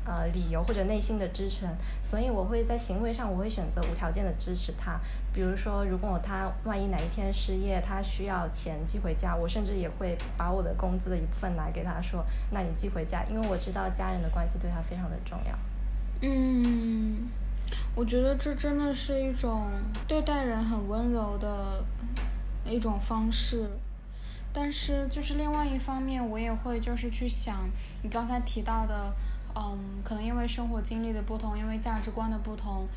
[0.06, 1.70] 呃理由或者内心的支撑，
[2.04, 5.00] 所以我会在行为上我会选择无条件的支持他。
[5.34, 15.58] 比如说，如果他万一哪一天失业，他需要钱寄回家，我甚至也会把我的工资的一部分拿给他说，那你寄回家，因为我知道家人的关系对他非常的重要。
[16.22, 17.28] 嗯，
[17.96, 19.72] 我觉得这真的是一种
[20.08, 21.86] 对待人很温柔的
[22.66, 23.70] 一种方式。
[24.54, 27.70] 但是，就是另外一方面，我也会就是去想
[28.02, 29.14] 你刚才提到的，
[29.56, 32.88] 嗯，可能因为生活经历的不同，因为价值观的不同，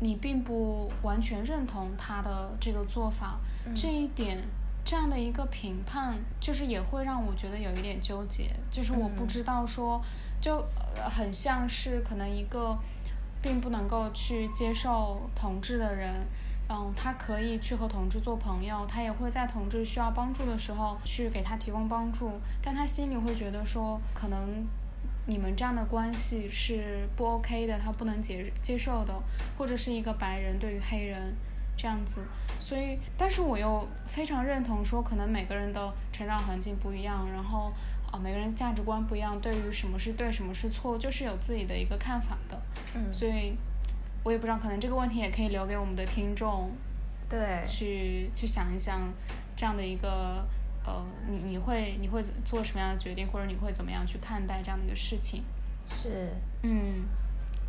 [0.00, 3.38] 你并不完全认同他的这个做法，
[3.74, 4.42] 这一点。
[4.88, 10.00] 这样的一个评判，就是也会让我觉得有一点纠结，就是我不嗯知道说，
[10.40, 10.58] 就
[10.94, 12.78] 呃很像是可能一个
[13.46, 16.26] 并不能够去接受同志的人，
[16.68, 24.66] 嗯，他可以去和同志做朋友，他也会在同志需要帮助的时候去给他提供帮助，但他心里会觉得说，可能
[25.26, 29.14] 你们这样的关系是不 OK 的，他不能接接受的，
[29.56, 31.32] 或者是一个白人对于黑人
[31.76, 32.24] 这样子，
[32.58, 37.72] 所以，但是我又非常认同说，可能每个人的成长环境不一样，然后。
[38.16, 42.58] 啊，每个人价值观不一样，对于什么是对，什么是错，就是有自己的一个看法的。
[42.94, 43.54] 嗯，所以，
[44.24, 46.72] 我也不知道，可能这个问题也可以留给我们的听众，
[47.28, 49.12] 对，去去想一想，
[49.54, 50.46] 这样的一个，
[50.86, 55.42] 呃，你你会你会做什么样的决定，或者你会怎么样去看待这样的一个事情？
[55.86, 56.30] 是，
[56.62, 57.04] 嗯。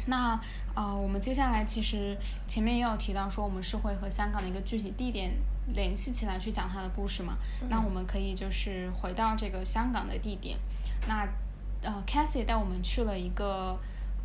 [0.08, 0.40] 那
[0.74, 2.18] 呃，我们接下来其实
[2.48, 5.32] 前面也有提到说，我们是会和香港的一个具体地点
[5.74, 7.38] 联系起来去讲它的故事嘛？
[7.70, 10.58] 那我们可以就是回到这个香港的地点。
[11.08, 11.28] 那
[11.82, 13.78] 呃，Cassie 带我们去了一个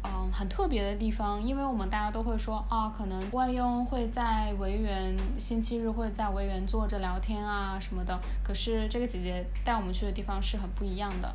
[0.05, 8.16] 嗯很特别的地方，因为我们大家都会说啊，可能外佣会在维园星期日会在维园坐着聊天啊什么的。
[8.45, 11.35] 可是这个姐姐带我们去的地方是很不一样的。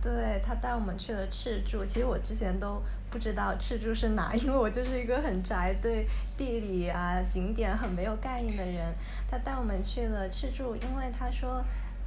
[0.00, 2.80] 对她带我们去了赤柱，其实我之前都。
[3.12, 8.92] 不知道赤柱是哪， 因为我就是一个很宅，对地理啊景点很没有概念的人。
[9.30, 11.62] 他带我们去了赤柱，因为他说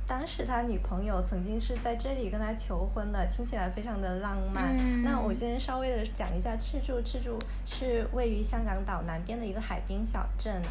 [0.08, 4.76] 当时他女朋友曾经是在这里跟他求婚的，听起来非常的浪漫。
[5.04, 10.62] 那我先稍微的讲一下赤柱，赤柱是位于香港岛南边的一个海滨小镇。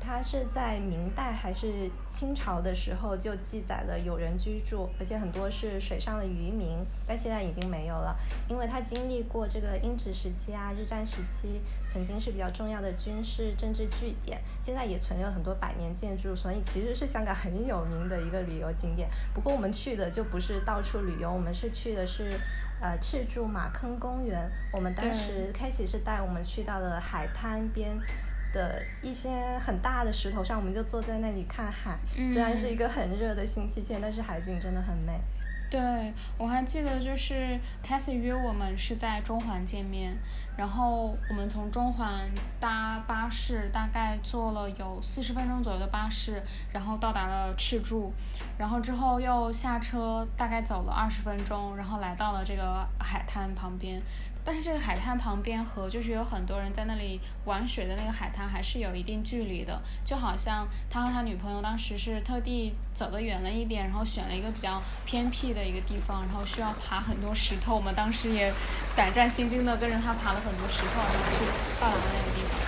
[0.00, 8.16] 它是在明代还是清朝的时候就记载了有人居住，而且很多是水上的渔民，但现在已经没有了，
[8.48, 19.08] 因为它经历过这个英殖时期啊、日战时期，曾经是比较重要的军事政治据点，现在也存留很多百年建筑，所以其实是香港很有名的一个旅游景点。
[19.34, 22.32] 不过我们去的就不是到处旅游，我们是去的是
[22.80, 27.96] 呃赤柱马坑公园，我们当时开启是带我们去到了海滩边。
[28.52, 31.98] 的一些很大的石头上，我们就坐在那里看海。
[32.14, 35.20] 虽然是一个很热的星期天，但是海景真的很美。
[35.70, 40.18] 对，我还记得就是 Cassie 约我们是在中环见面，
[40.56, 48.12] 然后我们从中环搭巴士，大概坐了有四十分钟左右的巴士，然后到达了赤柱，
[48.58, 54.02] 然后之后又下车，大概走了二十分钟，然后来到了这个海滩旁边。
[54.44, 67.76] 但是这个海滩旁边和就是有很多人在那里玩水的那个海滩还是有一定距离的，就好像他和他女朋友当时是特地走得远了一点，然后选了一个比较偏僻的一个地方，然后需要爬很多石头。
[67.76, 68.52] 我们当时也
[68.96, 71.44] 胆战心惊的跟着他爬了很多石头，然后去
[71.80, 72.58] 到达那个地方。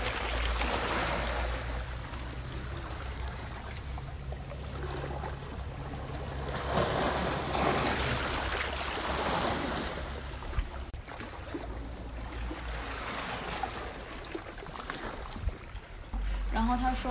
[16.95, 17.11] 说，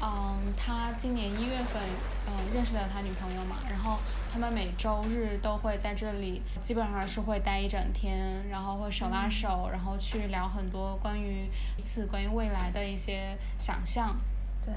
[0.00, 0.52] 嗯，
[0.92, 1.82] 他今年一月份，
[2.26, 3.98] 嗯，认识了他女朋友嘛，然后
[4.30, 14.14] 他们每周日都会在这里，基本上是会待一整天，然后会手拉手，然后去聊很多关于彼此、关于未来的一些想象。
[14.62, 14.74] 对，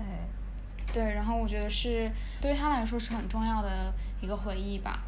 [0.93, 2.10] 对，然后我觉得是
[2.41, 5.04] 对于他来说是很重要的一个回忆吧。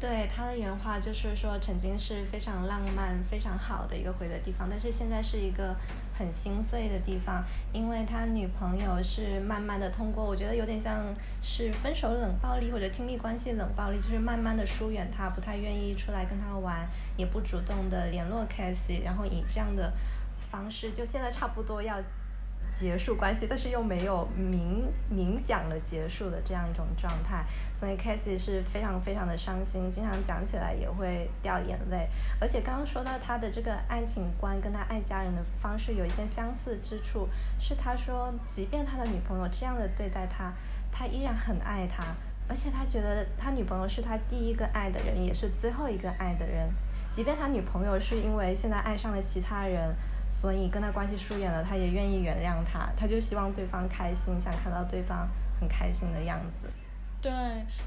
[0.00, 5.74] 对他的原话就是说，曾经是非常浪漫、非常好的一个回的地方，但是现在是一个
[6.18, 11.02] 很心碎的地方，因为他女朋友是慢慢的通过，我觉得有点像
[11.42, 19.90] 是分手冷暴力或者亲密关系冷暴力，就是慢慢的疏远他，不太愿意出来跟他玩，也不主动的联络 c a s i e 然后以这样的
[20.50, 21.96] 方式，就现在差不多要。
[22.76, 32.08] 结束关系，但是又没有明明讲了结束的这样一种状态，所以 Casey 是非常非常的伤心，经常讲起来也会掉眼泪。
[32.40, 40.52] 而且刚刚说到他的这个爱情观跟他爱家人的方式有一些相似之处，是他说，即便他的女朋友这样的对待他，
[40.90, 42.02] 他依然很爱他，
[42.48, 46.68] 而且他觉得他女朋友是他第一个爱的人，也是最后一个爱的人。
[47.12, 49.94] 即便他女朋友是因为现在爱上了其他人。
[50.36, 55.28] 所以跟他关系疏远了，他也愿意原谅他，他就希望对方开心，想看到对方
[55.60, 56.68] 很开心的样子。
[57.22, 57.32] 对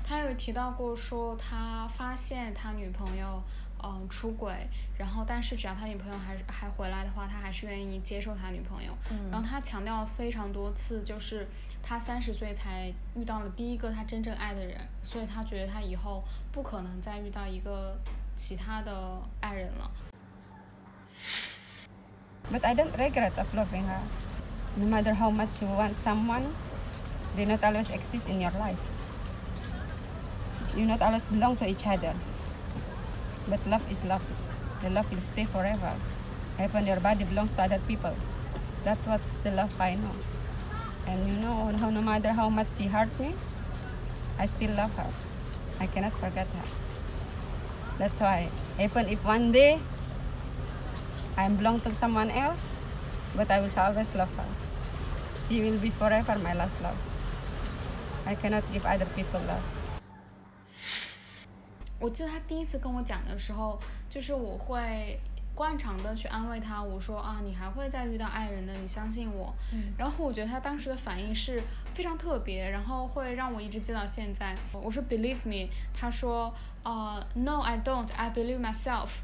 [0.04, 3.44] 他有提到过，说他发现他女朋友
[3.84, 4.66] 嗯出轨，
[4.98, 8.92] 然后但是只要他女朋友还还回来的话，他还是愿意接受他女朋友。
[9.12, 9.30] 嗯。
[9.30, 11.46] 然后他强调了非常多次，就是
[11.84, 17.96] 他三十岁才遇到了第一个他真正爱的人，所以他觉得他以后不可能再遇到一个
[18.36, 19.92] 其他的爱人了。
[22.52, 24.02] But I don't regret of loving her.
[24.78, 26.54] No matter how much you want someone,
[27.36, 28.80] they not always exist in your life.
[30.76, 32.14] You not always belong to each other.
[33.50, 34.22] But love is love.
[34.82, 35.94] The love will stay forever.
[36.62, 38.14] Even your body belongs to other people.
[38.84, 40.16] That's what's the love I know.
[41.08, 43.34] And you know, no matter how much she hurt me,
[44.38, 45.12] I still love her.
[45.80, 46.68] I cannot forget her.
[47.98, 49.80] That's why, even if one day
[51.40, 52.82] I belong to someone else,
[53.36, 54.46] but I will always love her.
[55.48, 56.98] She will be forever my last love.
[58.26, 59.62] I cannot give other people love.
[62.00, 63.80] 我记得他第一次跟我讲的时候，
[64.10, 65.20] 就是我会
[65.54, 69.54] 惯常的去安慰他，我说啊，你还会再遇到爱人的，你相信我。
[69.72, 71.62] 嗯然后我觉得他当时的反应是
[71.94, 74.56] 非常特别，然后会让我一直记到现在。
[74.74, 79.20] 我说 believe me，他说啊、no I don't I believe myself。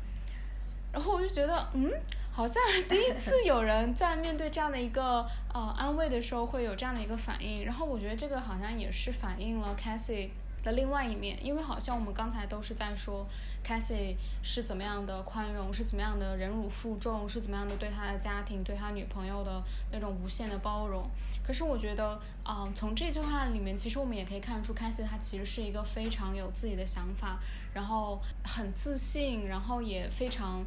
[0.93, 1.91] 然后我就觉得嗯。
[2.35, 5.23] 好像 第一次有人在面对这样的一个
[5.53, 10.29] 呃安慰的时候会有这样的一个反应，然后我觉得这个好像也是反映了 Cassie
[10.63, 13.27] 的另外一面，因为好像我们刚才都是在说
[13.63, 19.61] Cassie 是怎么样的宽容，是怎么样的忍辱负重，是怎么样的对他的家庭、对他女朋友的
[19.91, 21.05] 那种无限的包容。
[21.45, 27.37] 可是我觉得，啊、从这句话里面，其实我们也可以看出 Cassie 她其实是一个非常有自己的想法，
[27.73, 30.65] 然后很自信，然后也非常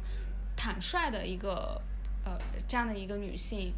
[0.55, 1.81] 坦率的一个
[2.23, 2.37] 呃
[2.67, 3.73] 这样的一个女性。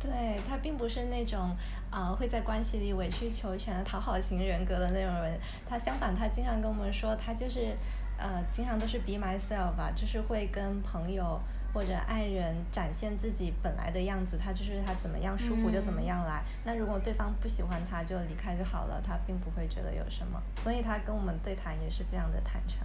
[0.00, 1.54] 对她并不是那种
[1.90, 7.76] 呃会在关系里委曲求全讨好型人格的那种人，他相反，他经常跟我们说，他就是
[8.18, 11.40] 呃经常都是 be myself 吧，就是会跟朋友
[11.72, 16.42] 或者爱人展现自己本来的样子，他就是他怎么样舒服就怎么样来。
[16.64, 22.78] 那如果对方不喜欢他，就离开就好了，他并不会觉得有什么，所以他跟我们对谈也是非常的坦诚。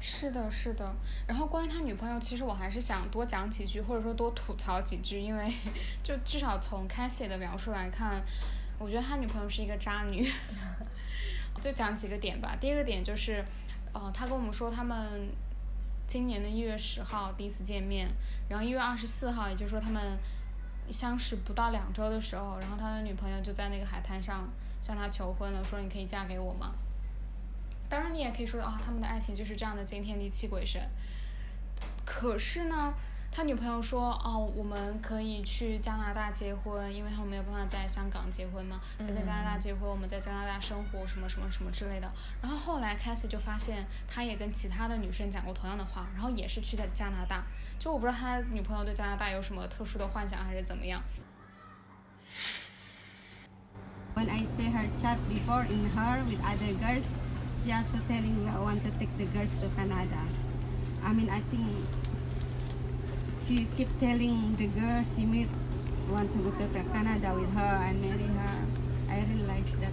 [0.00, 0.94] 是的，是的。
[1.26, 5.52] 然后关于他女朋友，其实我还是想多讲几句，或者说多吐槽几句，因为
[6.02, 8.22] 就至少从 Cassie 的描述来看，
[8.78, 10.26] 我觉得他女朋友是一个渣女。
[11.60, 12.56] 就讲几个点吧。
[12.60, 13.44] 第一个点就是，
[13.92, 15.28] 呃，他跟我们说他们
[16.06, 18.08] 今年的一月十号第一次见面，
[18.48, 20.16] 然后一月二十四号，也就是说他们
[20.88, 24.48] 相识不到两周的时候，然后他的女朋友就在那个海滩上
[24.80, 26.72] 向他求婚了，说你可以嫁给我吗？
[27.88, 30.80] 当然，你也可以说啊、他们的爱情就是这样的惊天地泣鬼神。
[32.04, 32.92] 可是呢，
[33.30, 42.10] 他女朋友说，哦，我们可以去加拿大结婚，因为他们没有办法在香港结婚嘛，他在加拿大结婚，我们在加拿大生活，什么什么什么之类的。
[42.42, 47.44] 然后后来 Cassie 就发现，他也跟其他的女生讲过同样的话，然后也是去的加拿大。
[47.78, 51.02] 就我不知道他女朋友对加拿大有什么特殊的幻想，还是怎么样。
[54.14, 57.04] When I see her chat before in her with other girls,
[57.62, 60.22] she also telling me I want to take the girls to Canada.
[61.02, 61.66] I mean, I think
[63.44, 65.48] she keep telling the girls she meet
[66.10, 68.66] want to go to Ca- Canada with her and marry her.
[69.10, 69.92] I realized that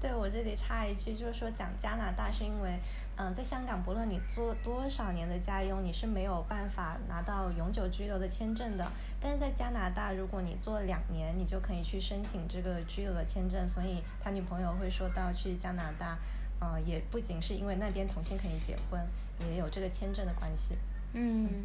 [0.00, 2.78] 对我这里插一句，就是说讲加拿大是因为，
[3.16, 8.86] 嗯、在香港，不论你做多少年的家佣，你是没有办法拿到永久居留的签证的。
[9.24, 13.66] 但是在加拿大，如果你做两年，你就可以去申请这个居留的签证。
[13.66, 16.18] 所以他女朋友会说到去加拿大，
[16.60, 19.00] 呃，也不仅是因为那边同性可以结婚，
[19.48, 20.76] 也有这个签证的关系。
[21.14, 21.64] 嗯，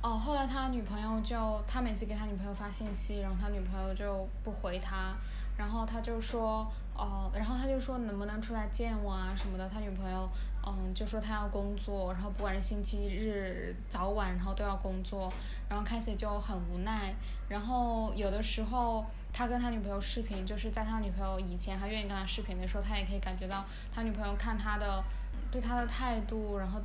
[0.00, 5.14] 哦，后来他女朋友就他每次给他女朋友发信息，然后他女朋友就不回他，
[5.58, 10.26] 然后他就说，哦，然后他就说能不能出来见我啊什么的，他女朋友。
[10.66, 15.30] 嗯，就说他要工作，然后不管是星期日早晚，然后都要工作，
[15.68, 17.14] 然后 Casey 就很无奈。
[17.48, 25.04] 然后有的时候他跟他女朋友视频，就是在他女朋友以前还愿意跟他视频的时候，他也可以感觉到他女朋友看他的
[25.50, 26.80] 对他的态度，然后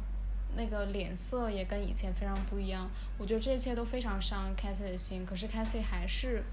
[0.58, 2.90] 那个脸色也跟以前非常不一样。
[3.18, 6.44] 我觉得这一切都非常伤 Cassie 的心，可是 Cassie 还是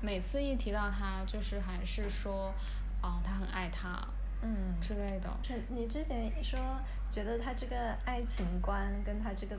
[0.00, 2.54] 每次一提到他，就是还是说，
[3.00, 4.06] 啊、他很爱他
[4.42, 5.28] 嗯，之类的。
[5.42, 6.58] 是你之前说
[7.10, 9.58] 觉得他这个爱情观跟他这个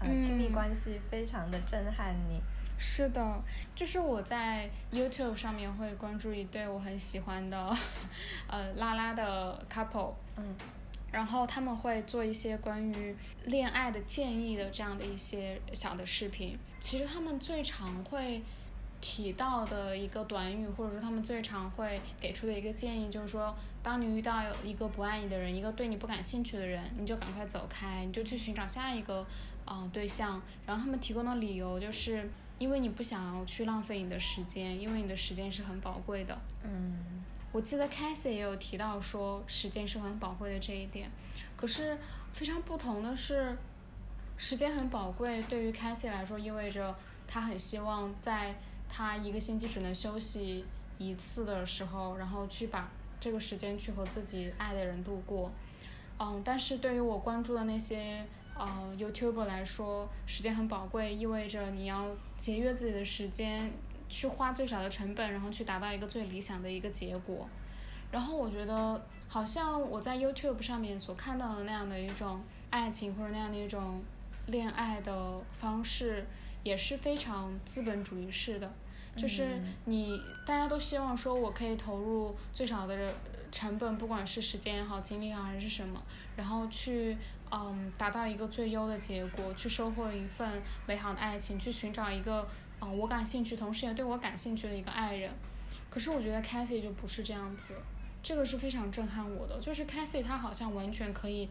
[0.00, 2.40] 呃亲密嗯关系非常的震撼你。
[2.78, 3.42] 是的，
[3.74, 7.76] 就是我在 YouTube 上面会关注一对我很喜欢的，
[8.48, 10.54] 呃，拉拉的 couple，嗯
[11.10, 16.58] 然后他们会做一些关于恋爱的建议的这样的一些小的视频。
[16.78, 18.42] 其实他们最常会
[19.06, 23.54] 提到的一个短语，或者说他们最常会给出的一个建议，就是说，
[23.84, 29.24] 当你遇到一个不爱你的人，一个对你不感兴趣的人，你就赶快走开，你就去寻找下一个
[29.66, 30.42] 嗯、呃对象。
[30.66, 32.28] 然后他们提供的理由就是。
[32.58, 36.38] 因为你不想要去浪费你的时间，因为你的时间是很宝贵的。
[36.64, 41.10] 嗯我记得 Cassie 也有提到说时间是很宝贵的这一点，
[41.54, 41.98] 可是
[42.32, 43.58] 非常不同的是，
[44.38, 46.96] 时间很宝贵对于 Cassie 来说意味着
[47.28, 48.54] 他很希望在
[48.88, 50.64] 他一个星期只能休息
[50.98, 55.50] 一次的时候，然后去把这个时间去和自己爱的人度过。
[56.18, 58.26] 嗯，但是对于我关注的那些
[58.56, 62.06] 呃 YouTuber 来说，时间很宝贵，意味着你要
[62.38, 63.70] 节约自己的时间，
[64.08, 67.46] 去花最少的成本，然后去达到一个最理想的一个结果。
[68.10, 74.00] 然后我觉得，好像我在 YouTube 上面所看到的那样的一种爱情或者那样的一种
[74.46, 76.24] 恋爱的方式，
[76.66, 78.70] 也是非常资本主义式的，
[79.16, 83.14] 就是你大家都希望说我可以投入最少的
[83.52, 86.02] 成本，不管是时间也好、精力也好还是什么，
[86.36, 87.16] 然后去
[87.50, 92.48] 嗯达到一个最优的结果，去收获一份美好的爱情，去寻找一个
[92.80, 95.30] 嗯我感兴趣，同时也对我感兴趣的一个爱人。
[95.88, 97.74] 可是我觉得 c a t h y 就不是这样子。
[98.22, 101.48] 这个是非常震撼我的，就是 Cassie 她好像完全可以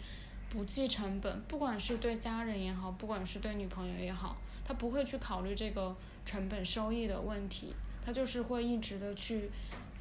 [0.50, 7.74] 不计成本，不管是对家人也好，不管是对女朋友也好，他不会去考虑这个成本收益的问题，
[8.06, 9.50] 他就是会一直的去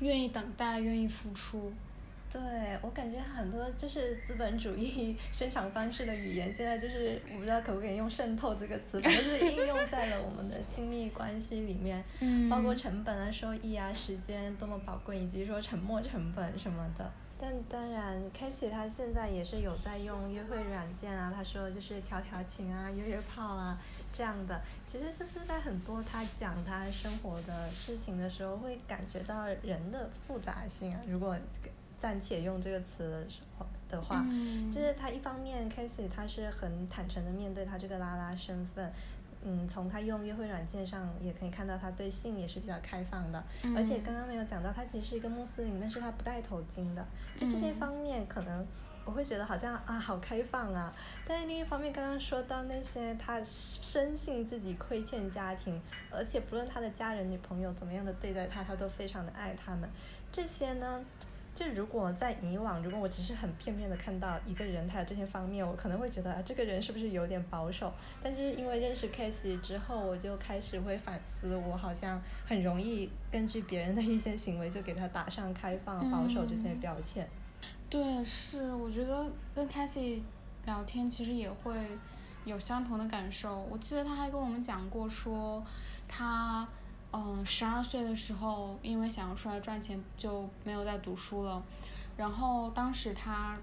[0.00, 1.72] 愿意等待，愿意付出。
[2.32, 2.42] 对
[2.82, 17.08] 我感觉很多就是资本主义生产方式的语言，现在就是我不知道可不可以用“渗透”这个词，就是应用在了我们的亲密关系里面，嗯，包括成本啊、收益啊、时间多么宝贵，以及说沉没成本什么的。
[17.38, 23.78] 但当然 k a s e y 他现在也是有在用约会软件啊，他说就是调调情啊、约约炮啊
[24.12, 31.00] 这样的，其实就是在很多他讲他生活的事情的时候，会感觉到人的复杂性啊。
[31.06, 31.36] 如果
[32.00, 33.26] 暂且用这个词
[33.90, 34.24] 的话，
[34.72, 38.92] 就是他一方面 k a s e y 他是很坦诚的面对他这个拉拉身份，
[39.44, 43.44] 嗯，从他用约会软件上也可以看到他对性也是比较开放的，
[43.76, 48.66] 而且刚刚没有讲到他其实是一个穆斯林，但是他不戴头巾的，就这些方面可能
[49.04, 50.92] 我会觉得好像啊好开放啊，
[51.26, 55.80] 但是另一方面刚刚说到那些他深信自己亏欠家庭，
[56.10, 59.88] 而且不论他的家人女朋友怎么样的对待他，他都非常的爱他们，
[60.32, 61.04] 这些呢。
[61.54, 67.92] 就如果在以往，如果我只是很片面的看到一个人他有这些方面，我可能会觉得啊，这个人是不是有点保守？
[68.20, 77.28] 但是因为认识 k a s e y 之后，我就开始会反思，我好像很容易根据别人的一些行为就给他打上开放、保守这些标签。
[77.88, 80.22] 对，是，我觉得跟 k a s e y
[80.66, 81.76] 聊天其实也会
[82.44, 83.62] 有相同的感受。
[83.70, 85.64] 我记得他还跟我们讲过说，
[86.08, 86.66] 他。
[87.16, 91.62] 嗯，十二岁的时候，因为想要出来赚钱，就没有再读书了。
[92.16, 93.56] 然后当时他，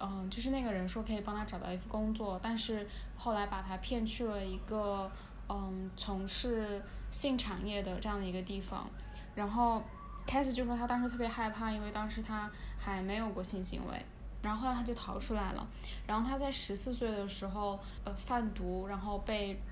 [0.00, 2.84] 嗯，就是那个人说可以帮他找到一份工作，但是
[3.16, 5.08] 后来把他骗去了一个
[5.48, 8.90] 嗯从事性产业的这样的一个地方。
[9.36, 9.80] 然后
[10.26, 12.50] 开始就说他当时特别害怕，因为当时他
[12.80, 14.04] 还没有过性行为。
[14.42, 15.64] 然后后来他就逃出来了。
[16.04, 19.62] 然后他在十四岁的时候，呃，贩毒，然后被。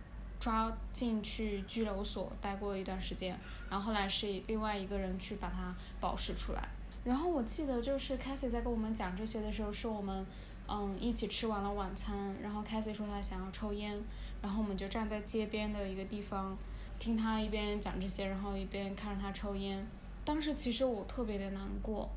[0.45, 3.35] 抓进去拘留所待过一段时间，
[3.71, 6.69] 然后后来是另外一个人去把他保释出来。
[7.03, 10.27] 然后我记得就是 Cassie 在跟我们讲这些的时候，是我们
[10.69, 13.99] 嗯一起吃完了晚餐，然后 Cassie 说他想要抽烟，
[14.43, 16.55] 然后我们就站在街边的一个地方，
[16.99, 19.87] 听他一边讲这些，然后一边看着他抽烟。
[20.27, 22.11] 当时其实我特别的难过，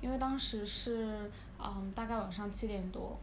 [0.00, 3.18] 因为当时是嗯大概晚上七点多。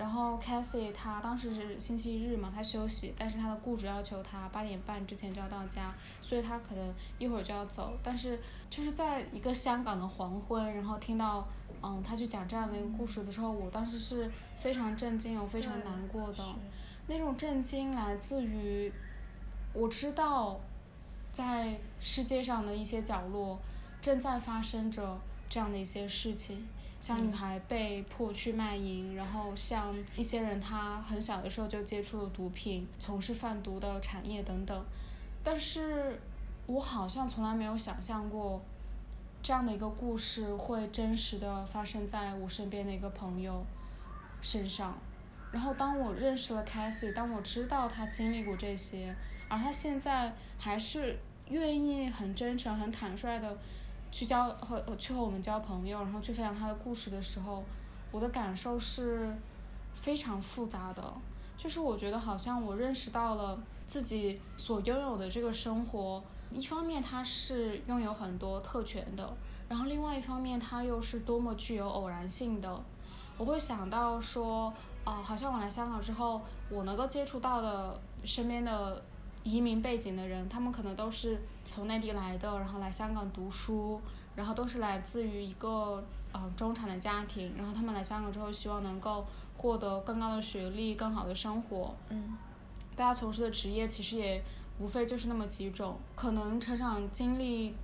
[0.00, 7.98] 然后 Cassie 他当时是星期日嘛，他休息，但是他的雇主要求他八点半之前就要到家，所以他可能一会儿就要走。
[8.02, 8.40] 但是
[8.70, 11.46] 就是在一个香港的黄昏，然后听到
[11.82, 16.42] 嗯他去讲这样的一个故事的时候，我当时是非常震惊，我非常难过的。
[17.06, 18.90] 那种震惊来自于
[19.74, 20.60] 我知道
[21.30, 23.58] 在世界上的一些角落
[24.00, 25.20] 正在发生着
[25.50, 26.66] 这样的一些事情。
[27.00, 34.84] 像女孩被迫去卖淫，然后像一些人他很小的时候就接触了毒品，从事贩毒的产业等等。
[35.42, 36.20] 但是，
[36.66, 38.60] 我好像从来没有想象过，
[39.42, 43.64] 这样的一个故事会真实的发生在我身边的一个朋友
[44.42, 44.98] 身上。
[45.50, 49.16] 然后，当我认识了 Cassie，当我知道他经历过这些，
[49.48, 53.56] 而他现在还是愿意很真诚、很坦率的。
[54.12, 57.62] 去交和去和我们交朋友，然后去分享他的故事的时候，
[58.10, 59.34] 我的感受是
[59.94, 61.02] 非常复杂的。
[61.56, 69.32] 就是我觉得好像我认识到了自己所拥有的这个生活，一方面它是拥有很多特权的，
[69.68, 72.80] 然后另外一方面它又是多么具有偶然性的。
[73.36, 74.72] 我会想到说，
[75.04, 79.02] 啊，好像我来香港之后，我能够接触到的身边的
[79.42, 81.40] 移民背景的人，他们可能都是。
[81.70, 83.98] 从内地来的，然后来香港读书，
[84.36, 89.24] 然后都是来自于一个呃中产的家庭，然后他们来香港之后，希望能够
[89.56, 91.94] 获得更高的学历、更好的生活。
[92.08, 92.36] 嗯，
[92.96, 94.42] 大家从事的职业其实也
[94.80, 97.74] 无非就是那么几种，可能成长经历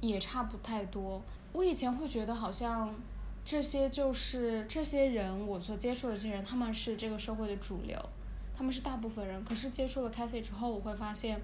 [0.00, 1.22] 也差不太多。
[1.52, 2.92] 我以前会觉得好像
[3.44, 7.96] 这些就是这些人，我所接触的这些人，他们是这个社会的主流，
[8.56, 9.44] 他们是大部分人。
[9.44, 11.40] 可是接触了 Cassie 之后，我会发现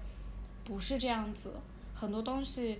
[0.63, 1.53] 不是这样子，
[1.97, 2.79] 很多东西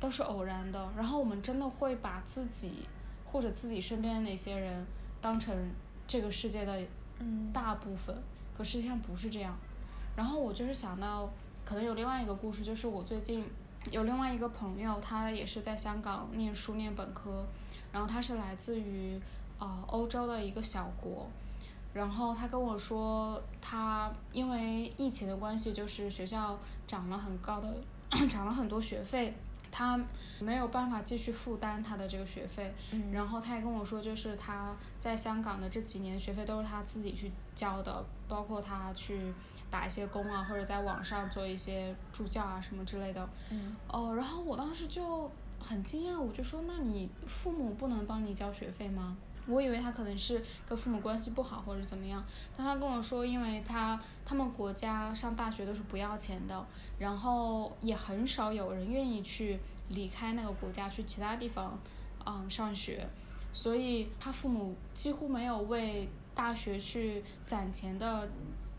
[0.00, 0.88] 都是偶然的。
[0.96, 2.88] 然后我们真的会把自己
[3.24, 4.86] 或者自己身边的那些人
[5.20, 5.54] 当成
[6.06, 6.80] 这个世界的
[7.52, 8.16] 大部分，
[8.56, 9.56] 可实际上不是这样。
[10.16, 11.28] 然后我就是想到，
[11.64, 13.44] 可能有另外一个故事，就是我最近
[13.90, 17.44] 有另外一个朋友，他也是在香港念书念本科。
[17.90, 19.18] 然后他是来自于
[19.58, 21.26] 呃欧洲的一个小国，
[21.94, 27.74] 然后他跟我说，他因为疫情的关系，就是学校涨了很高的，
[28.28, 29.34] 涨了很多学费，
[29.70, 29.98] 他
[30.40, 32.74] 没有办法继续负担他的这个学费。
[33.12, 39.32] 然后他也跟我说，就是他在香港的这几年学费都是他自己去交的，包括他去
[39.70, 43.28] 打一些工啊，或者在网上做一些助教啊什么之类的。
[43.50, 43.76] 嗯。
[43.88, 45.30] 哦，然后我当时就。
[45.60, 49.16] 很惊讶，我就说：“那你父母不能帮你交学费吗？”
[49.48, 52.22] 我以为他可能是跟父母关系不好或者怎么样，
[52.56, 56.66] 但他跟我说，因为他他们国家上大学都是不要钱的，
[56.98, 61.78] 然后也很少有人愿意去离开那个国家去其他地方，
[62.26, 63.08] 嗯，上学，
[63.52, 68.28] 所以他父母几乎没有为大学去攒钱的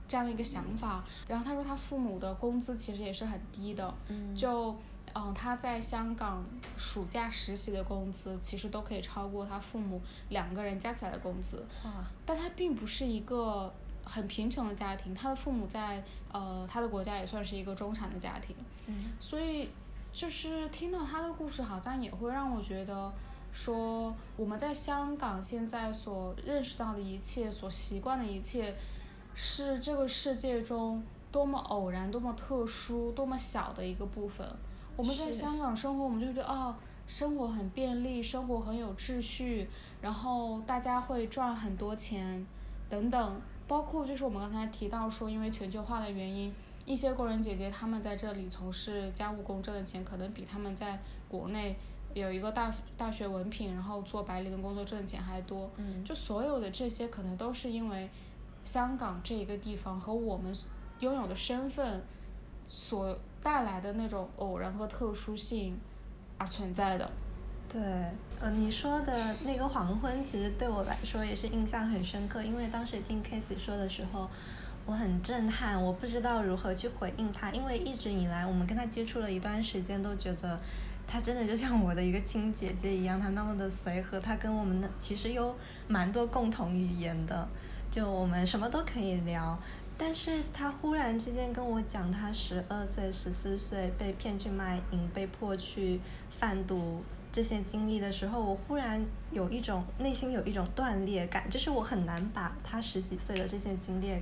[0.07, 1.03] 这样的一个想法。
[1.27, 3.93] 然后他说他父母的工资其实也是很低的，
[4.35, 4.75] 就。
[5.15, 6.43] 嗯，他在香港
[6.77, 11.65] 暑假实习的工资其实都可以超过他父母两个人加起来的工资。
[12.25, 18.55] 但他并不是一个很贫穷的家庭，他的父母在呃他的国家也算是一个中产的家庭。
[18.87, 19.05] 嗯。
[19.19, 19.69] 所以
[20.11, 23.11] 就是听到他的故事，好像也会让我觉得
[23.51, 28.75] 说，我们在香港现在所认识到的一切，所习惯的一切，
[29.35, 34.47] 是这个世界中多么偶然、多么特殊、多么小的一个部分。
[34.99, 36.77] 我们在香港生活，我们就觉得啊，
[37.07, 39.65] 生活很便利，生活很有秩序，
[40.01, 42.45] 然后大家会赚很多钱，
[42.89, 43.41] 等等。
[43.65, 51.77] 包括就是我们刚才提到说，因为全球化的原因，一些工人姐姐她们在这里从事家务工挣的钱，可能比他们在国内
[52.13, 55.71] 有一个大大学文凭，然后做白领的工作挣的钱还多。
[55.77, 56.03] 嗯。
[56.03, 58.09] 就所有的这些，可能都是因为
[58.65, 60.53] 香港这一个地方和我们
[60.99, 62.03] 拥有的身份
[62.69, 63.19] 所。
[63.41, 65.79] 带来的那种偶然和特殊性
[66.37, 67.09] 而存在的。
[67.71, 67.81] 对，
[68.41, 74.29] 呃，你说的那个黄昏，其实对我来说也是印象很深刻，因为当时听 k a s e 说的时候，
[74.85, 80.59] 我很震撼，我不知道如何去回应他，因为一直以来我们跟他接触了一段时间，都觉得
[81.07, 85.55] 他真的就像我的一个亲姐姐一样，他那么的随和，他跟我们的其实有
[85.87, 87.47] 蛮多共同语言的，
[87.89, 89.57] 就我们什么都可以聊。
[90.01, 95.99] 但是他忽然之间跟我讲，他十二岁、十四岁被骗去卖淫，被迫去
[96.39, 104.13] 贩毒这些经历的时候，我忽然有一种内心有一种断裂感，就是我很难把他十几岁的这些经历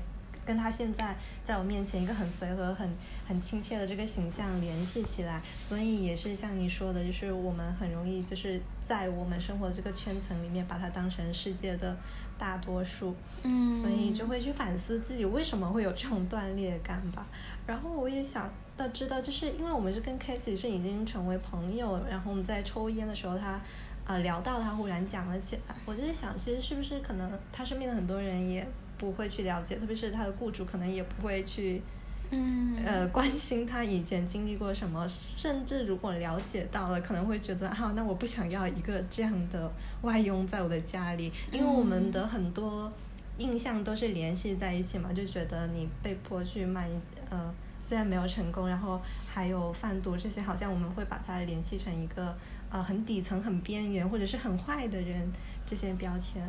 [0.43, 1.15] 跟他现在
[1.45, 2.89] 在我面前一个很随和、很
[3.27, 5.39] 很亲切的这个形象联系起来。
[5.63, 11.95] 所以也是像你说的，就是我们很容易就是在我们生活的这个圈层里面，把它当成世界的。
[12.37, 17.25] 大多数，嗯，所以就会去反思自己为什么会有这种断裂感吧。
[17.65, 23.59] 然后我也想到知道，就是因为我们是跟 k a s e y 是已经成为朋友，然后我们在抽烟的时候，他
[24.05, 28.65] 啊聊到他忽然讲了起来，我就在想，其实是不是可能他身边的很多人也
[28.97, 31.81] 不会去了解，特别是他的雇主可能也不会去。
[32.29, 39.71] 嗯，呃，关心他以前经历过什么，甚至如果了解到了，可能会觉得，啊，那我不想要一个这样的
[40.01, 42.91] 外佣在我的家里，因为我们的很多
[43.37, 46.89] 印象都是联系在一起嘛，就觉得你被迫去卖，
[47.29, 49.01] 呃，虽然没有成功，然后
[49.33, 52.35] 还有贩毒这些，好像我们会把它联系成一个
[52.69, 55.31] 呃很底层、很边缘或者是很坏的人
[55.65, 56.43] 这些标签。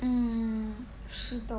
[0.00, 0.72] 嗯，
[1.06, 1.54] 是的。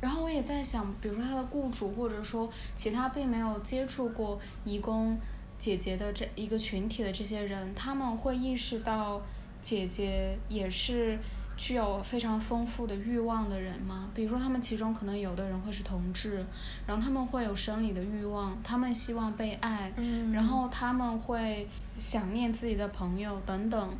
[0.00, 5.18] 然后我也在想，比如说他的雇主，或者说其他并没有接触过义工
[5.58, 9.22] 姐姐的这一个群体的这些人，他们会意识到
[9.62, 11.18] 姐姐也是
[11.56, 14.10] 具有非常丰富的欲望的人吗？
[14.14, 16.44] 比如说他们其中可能有的人会是同志，
[16.86, 19.92] 然后他们会有生理的欲望，他们希望被爱，
[20.32, 21.66] 然后他们会
[21.96, 23.96] 想念自己的朋友等等。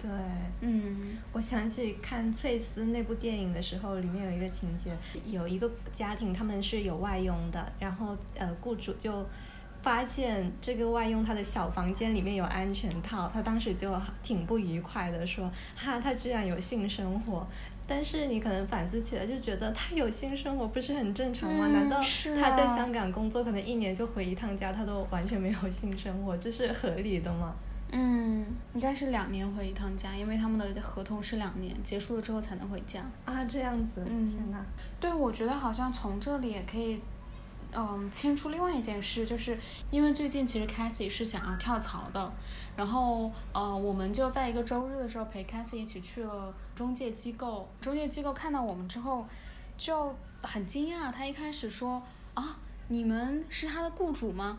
[0.00, 0.08] 对，
[0.60, 4.96] 嗯，我想起看《翠丝》那部电影的时候，里面有一个情节，
[5.26, 9.26] 有一个家庭他们是有外佣的，然后呃，雇主就
[9.82, 13.92] 发现这个外佣他的小房间里面有安全套，他当时就
[14.22, 17.46] 挺不愉快的，说哈，他居然有性生活。
[17.90, 21.68] 但是你可能反思起来就觉得他有性生活不是很正常吗？
[21.68, 21.96] 难道
[22.40, 27.54] 他在香港工作可能一年就回一趟家，他都完全没有性生活，这是合理的吗？
[27.90, 33.00] 嗯，应该是两年回一趟家，因为他们的合同是两年，结束了之后才能回家。
[33.24, 34.62] 啊，这样子，嗯天哪，
[35.00, 37.00] 对，我觉得好像从这里也可以，
[37.72, 39.58] 嗯，牵出另外一件事，就是
[39.90, 42.30] 因为最近其实 Cassie 是想要跳槽的，
[42.76, 49.26] 然后呃，我们就在一个周日的时候陪 Cassie 一起去了中介机构，中介机构看到我们之后
[49.78, 52.02] 就很惊讶，他一开始说
[52.34, 52.58] 啊，
[52.88, 54.58] 你们是他的雇主吗？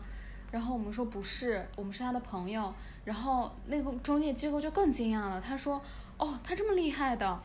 [0.50, 2.72] 然后我们说不是，我们是他的朋友。
[3.04, 5.80] 然后那个中介机构就更惊讶了，他说
[6.18, 7.40] 哦，他这么厉害的。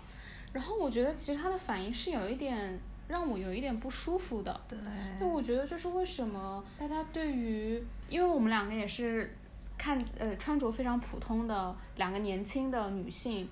[0.52, 4.80] 然后我觉得其实他的反应是有一点让我有一点不舒服的，对，
[5.28, 9.36] 我觉得就是为什么大家对于，因为我们两个也是
[9.78, 13.50] 看呃穿着非常普通的两个年轻的女性，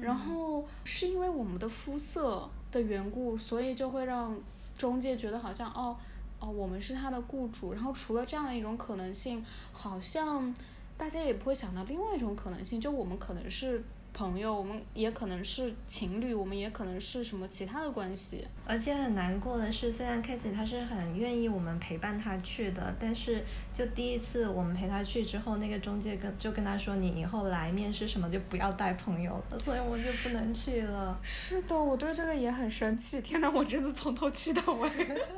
[0.00, 4.34] 然后是因为我们的肤色的缘故，所以就会让
[4.76, 5.96] 中介觉得好像哦
[6.38, 10.54] 哦我们是他的雇主，然后除了这样的一种可能性，好像
[10.96, 13.84] 大家也不会想到另外一种可能性，就我们可能是。
[14.16, 18.48] 朋友，我们也可能是情侣，我们也可能是什么其他的关系。
[18.66, 23.44] 而且很难过的是，虽然 k a s e y 他是很愿意我们陪伴他去的，但是
[23.74, 31.18] 就第一次我们陪他去之后，那个中介跟就跟他说，你以后来面试什么就不要带朋友了， 所以我就不能去了。
[31.22, 33.20] 是的，我对这个也很生气。
[33.20, 34.90] 天呐，我真的从头气到尾。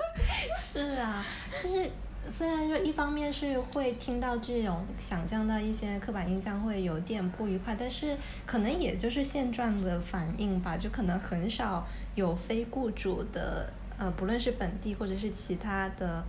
[0.57, 1.27] 是啊，
[1.61, 1.91] 就是
[2.31, 16.23] 虽然说一方面是会听到这种想象到一些刻板印象会有点不愉快，但是可能也就是现状的反应吧，就可能很少有非雇主的呃，不论是本地或者是其他的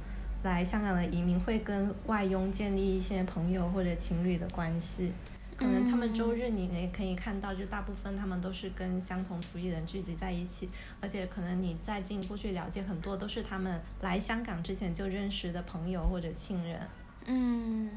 [0.43, 5.12] 来香港的移民会跟外佣建立一些朋友或者情侣的关系。
[5.60, 10.70] 可能他们周日你也可以看到，就大部分他们都是跟相同族裔人聚集在一起，
[11.01, 16.80] 而且可能你再进一步去了解，很多都是他们来香港之前就认识的朋友或者亲人。
[17.26, 17.91] 嗯，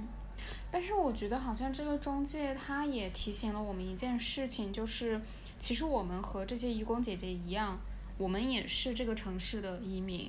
[0.73, 5.21] 但是我觉得好像这个中介他也提醒了我们一件事情，就是
[5.57, 7.79] 其实我们和这些移工姐姐一样，
[8.19, 10.29] 我们也是这个城市的移民。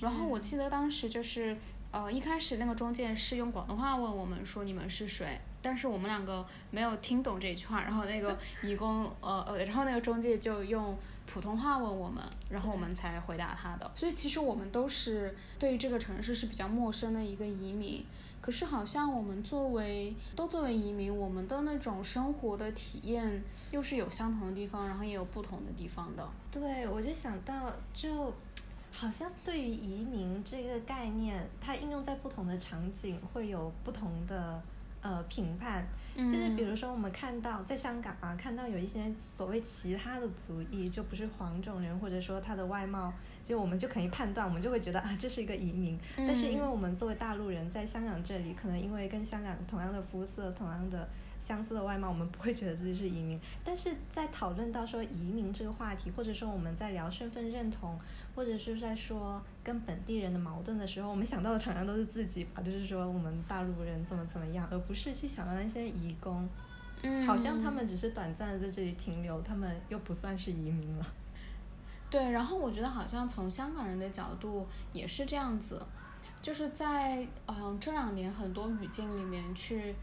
[0.00, 1.54] 然后我记得当时就是，
[1.90, 10.96] 呃，一开始那个中介是用广东话问我们说你们是谁，但是我们两个没有听懂这句话，然后那个 义工，呃呃，然后那个中介就用
[11.26, 13.90] 普通话问我们，然后我们才回答他的。
[13.94, 18.04] 所以其实我们都是对于这个城市是比较陌生的一个移民，
[18.40, 26.26] 可是好像我们作为都作为移民，我们的那种生活的体验又是有相同的地方，然后也有不同的地方的。
[26.50, 28.34] 对，我就想到，就
[28.90, 34.60] 好像对于移民这个概念，它应用在不同的场景会有不同的
[35.02, 35.86] 呃评判。
[36.16, 43.10] 就是比如说，我们看到在香港啊，看到有一些所谓其他的族裔，就不是黄种人，或者说他的外貌，
[43.44, 45.98] 就我们就可以判断，我们就会觉得啊，这是一个移民。
[46.16, 51.08] 但是因为我们作为大陆人，在香港这里，可能因为跟香港同样的肤色、同样的
[51.42, 53.40] 相似的外貌，我们不会觉得自己是移民。
[53.64, 57.98] 但是在讨论到说移民这个话题，或者说我们在聊身份认同，
[58.34, 59.40] 或者是在说
[59.70, 66.48] 跟本地人的矛盾的时候，我们想到的常常都是自己吧，就是说我们大陆人怎么怎么样，而不是去想到那些移工，
[67.02, 71.06] 嗯，好像他们只是短暂的在这里停留，他们又不算是移民了。
[72.10, 75.80] 对，然后我觉得好像从香港人的角度也是这样子，
[76.42, 79.94] 就是在嗯这两年很多语境里面去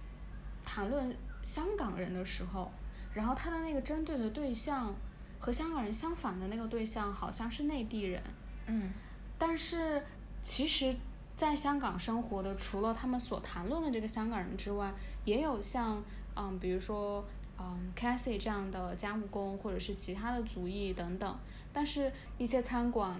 [0.64, 2.72] 谈论香港人的时候，
[3.14, 4.96] 然后他的那个针对的对象
[5.38, 8.24] 和香港人相反的那个对象好像是内地人，
[8.68, 8.94] 嗯
[9.38, 10.04] 但是
[10.42, 10.96] 其实，
[11.36, 14.94] 在香港生活的，除了他们所谈论的这个香港人之外，
[15.26, 16.04] 也有像
[16.36, 17.26] 嗯，比如说
[17.60, 21.40] 嗯 Cassie 这样的家务工，或者是其他的族裔等等。
[21.72, 23.20] 但是，一些餐馆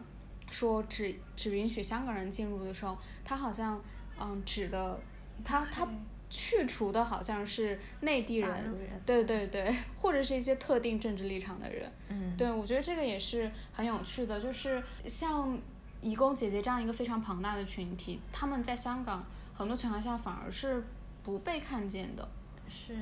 [0.50, 3.82] 说只只允许香港人进入的时候，他好像
[4.20, 5.00] 嗯指的
[5.44, 5.88] 他他
[6.30, 11.92] 去除的好像是内地人，人对对对，或者是一些特定政治立场的人。
[12.10, 15.58] 嗯，对，我觉得这个也是很有趣的，就是像
[16.02, 19.26] 移工姐姐这样一个非常庞大的群体，他们在香港
[19.56, 20.84] 很多情况下反而是
[21.24, 22.28] 不被看见的。
[22.70, 22.96] 是，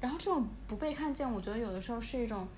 [0.00, 2.48] 然后这种不被看见，我觉得有的时候是一种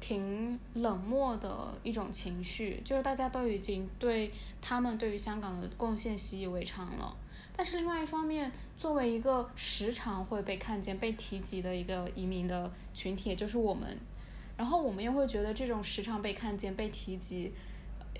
[0.00, 7.16] 挺冷漠的一种情绪，就是大家都已经对他们对于香港的贡献习以为常了。
[7.56, 13.98] 但是另外一方面，作为一个时常会被看见、被提及的一个移民的群体，也就是我们，
[14.56, 17.52] 然后我们又会觉得这种时常被看见、被提及，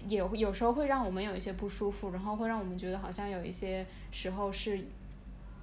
[0.06, 4.84] 也有时候会让我们有一些不舒服，然后会让我们觉得好像有一些时候是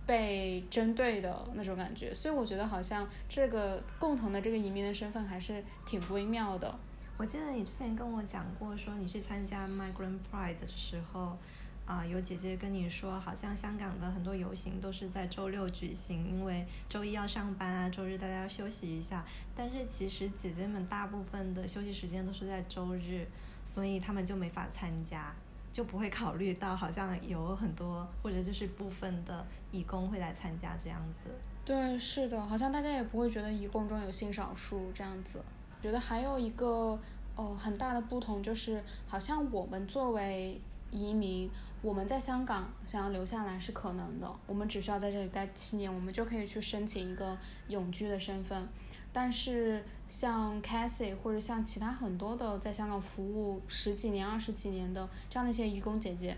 [0.05, 2.13] 被针对的那种感觉。
[2.13, 6.77] 所以我觉得好像这个共同的这个移民的身份还是挺微妙的。
[7.17, 11.37] 我记得你之前跟我讲过，说你去参加 Migrant Pride 的时候，
[11.85, 19.23] 啊、有姐姐跟你说，好像香港的很多游行都是在周六举行，因为周一要上班啊，周日大家要休息一下。
[19.55, 23.25] 但是其实姐姐们大部分的休息时间都是在周日，
[23.65, 25.33] 所以他们就没法参加，
[25.73, 31.29] 就不会考虑到好像有很多或者就是部分的义工会来参加这样子。
[31.65, 35.43] 对，是的，好像大家也不会觉得义工中有性少数这样子。
[35.81, 36.97] 觉得还有一个
[37.35, 40.61] 呃很大的不同就是，好像我们作为
[40.91, 41.49] 移民，
[41.81, 47.37] 我们在香港想要留下来是可能的，我们只需要在这里待七年，我们就可以去申请一个
[47.67, 48.67] 永居的身份。
[49.15, 56.35] 但是像 Cassie 或者像其他很多的在香港服务十几年、二十几年的这样的一些义工姐姐，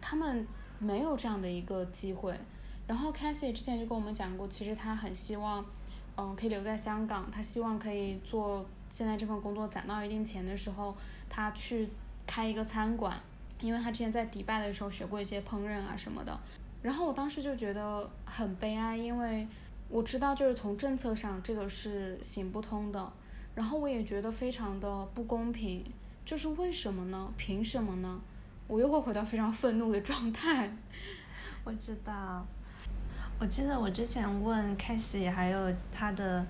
[0.00, 0.46] 她们
[0.78, 2.38] 没有这样的一个机会。
[2.86, 5.64] 然后 Cassie 之前就跟我们讲过，其实她很希望，
[6.16, 10.96] 嗯，可以留在香港，她希望可以做现在这份工作攒到一定钱的时候，
[11.28, 11.88] 她去
[12.28, 13.20] 开一个餐馆，
[13.60, 16.38] 因为她之前在迪拜的时候学过一些烹饪啊什么的。
[16.80, 19.48] 然后我当时就觉得很悲哀，因为
[19.90, 23.12] 我知道就是从政策上这个是行不通的，
[23.56, 25.84] 然后我也觉得非常的不公平，
[26.24, 27.28] 就是为什么呢？
[27.36, 28.20] 凭什么呢？
[28.68, 30.70] 我又会回到非常愤怒的状态。
[31.64, 32.46] 我知道，
[33.40, 36.46] 我记得我之前问 c a s i e 还有他的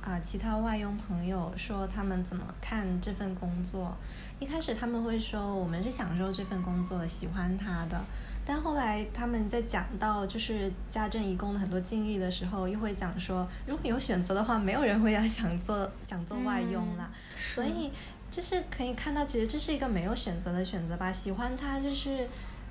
[0.00, 3.94] 啊、其他外佣朋友说他们怎么看这份工作。
[4.40, 8.02] 一开始他们会说我们是享受这份工作的，喜欢他的。
[8.48, 17.10] 但后来他们在讲到就是家政义工的很多境遇的时候，又会讲说，如果有选择的话，没有人会要想做想做外佣啦。
[17.36, 17.90] 所以
[18.30, 21.12] 就是可以看到，其实这是一个没有选择的选择吧。
[21.12, 22.26] 喜欢他就是，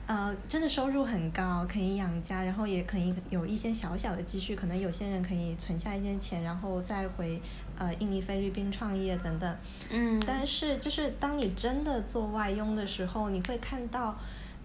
[0.08, 4.56] 呃，真的收入很高，可以养家，然后也可以有一些小小的积蓄。
[4.56, 7.40] 可能有些人可以存下一些钱，然后再回
[7.78, 9.56] 呃印尼、菲律宾创业等等。
[9.92, 14.18] 嗯，但是就是当你真的做外佣的时候，你会看到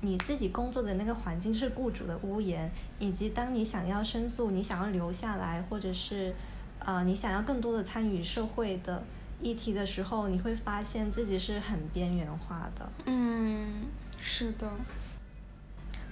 [0.05, 6.35] 你自己工作的那个环境是雇主的屋檐，以及当你想要申诉、你想要留下来，或者是
[6.81, 9.03] 呃你想要更多的参与社会的
[9.41, 12.93] 议题的时候，你会发现自己是很边缘化的。
[13.07, 13.87] 嗯，
[14.21, 14.69] 是的，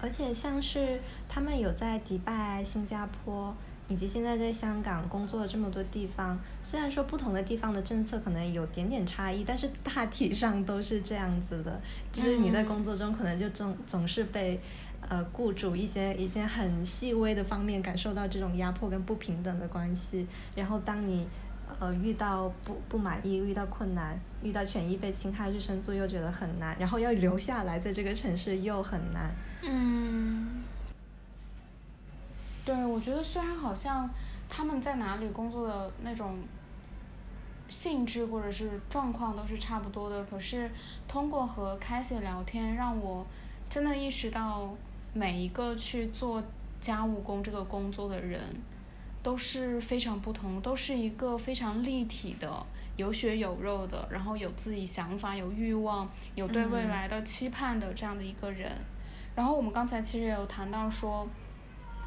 [0.01, 3.55] 而且像是他们有在迪拜、新加坡
[3.91, 11.79] 以及现在在香港工作的这么多地方，虽然说不同的地方的政策可能有点点差异，但是大体上都是这样子的。
[12.13, 14.61] 就是你在工作中可能就总总是被
[15.09, 20.25] 呃雇主一些一些很细微的方面感受到这种压迫跟不平等的关系，
[20.55, 21.27] 然后当你
[21.81, 29.31] 呃遇到不不满意、遇到困难、遇到权益被侵害去申诉，又觉得很难，然后要留下来在这个城市又很难。
[29.63, 30.60] 嗯，
[32.71, 34.09] 对，我觉得虽然好像
[34.49, 36.39] 他们在哪里工作的那种
[37.69, 40.71] 性质或者是状况都是差不多的，可是
[41.09, 43.27] 通过和 i e 聊天，让我
[43.69, 44.73] 真的意识到
[45.13, 46.41] 每一个去做
[46.81, 48.41] 家务工这个工作的人
[49.21, 52.65] 都是非常不同，都是一个非常立体的。
[52.97, 58.71] 有血有肉的，然后有自己想法、有欲望、有对未来的期盼的这样的一个人。
[59.35, 61.27] 然后我们刚才其实也有谈到说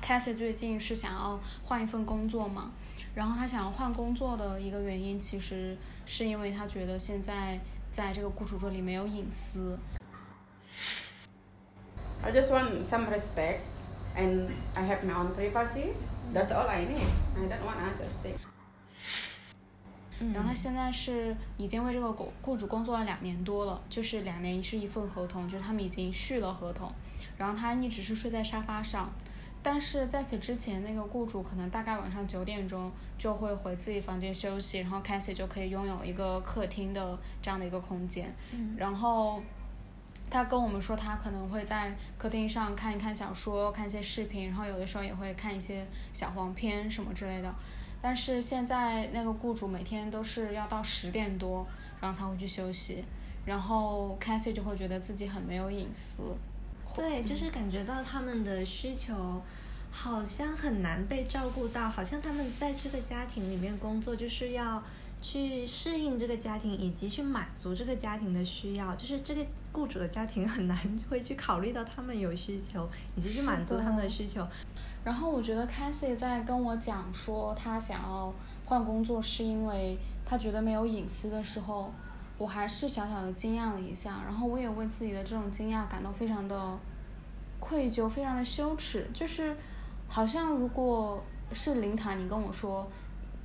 [0.05, 2.71] c a s i e 最近是想要换一份工作嘛，
[3.15, 7.57] 然后他想要换工作的一个原因，其实是因为他觉得现在
[7.89, 9.79] 在这个雇主这里没有隐私。
[12.21, 13.61] I just want some respect
[14.17, 15.93] and I have my own privacy.
[16.33, 17.07] That's all I need.
[17.37, 18.39] I don't want others things.
[20.33, 26.91] 然后他现在是已经为这个雇雇主工作了两年多了，就是两年是一份合同，就是他们已经续了合同，
[27.37, 29.11] 然后他一直是睡在沙发上，
[29.63, 38.31] 但是在此之前，那个雇主可能大概晚上九点钟就会回自己房间休息，然后 Cassie 就可以拥有一个客厅的这样的一个空间，
[38.77, 39.41] 然后。
[40.29, 47.53] 他跟我们说，他可能会在客厅上看一看小说，看一些视频，然后有的时候也会看一些小黄片什么之类的。
[48.01, 51.67] 但是现在那个雇主每天都是要到十点多，
[52.01, 53.05] 然后才会去休息，
[53.45, 56.35] 然后 Cassie 就会觉得自己很没有隐私。
[56.95, 59.41] 对，就是感觉到他们的需求
[59.91, 64.81] 好像很难被照顾到，好像他们在这个家庭里面工作就是要
[65.21, 70.77] 去适应这个家庭，以及去满足这个家庭的需要，就是这个雇主的家庭很难
[71.09, 74.47] 会去考虑到他们有需求，以及去满足他们的需求。
[75.03, 78.33] 然后我觉得 Cassie 在跟我讲说他想要
[78.65, 81.93] 换工作是因为他觉得没有隐私的时候，
[82.37, 86.77] 我还是小小的惊讶了一下，然后我也为自己的这种惊讶感到非常的
[87.59, 89.55] 愧疚，非常的羞耻，就是
[90.07, 91.23] 好像如果
[91.53, 92.87] 是林塔你跟我说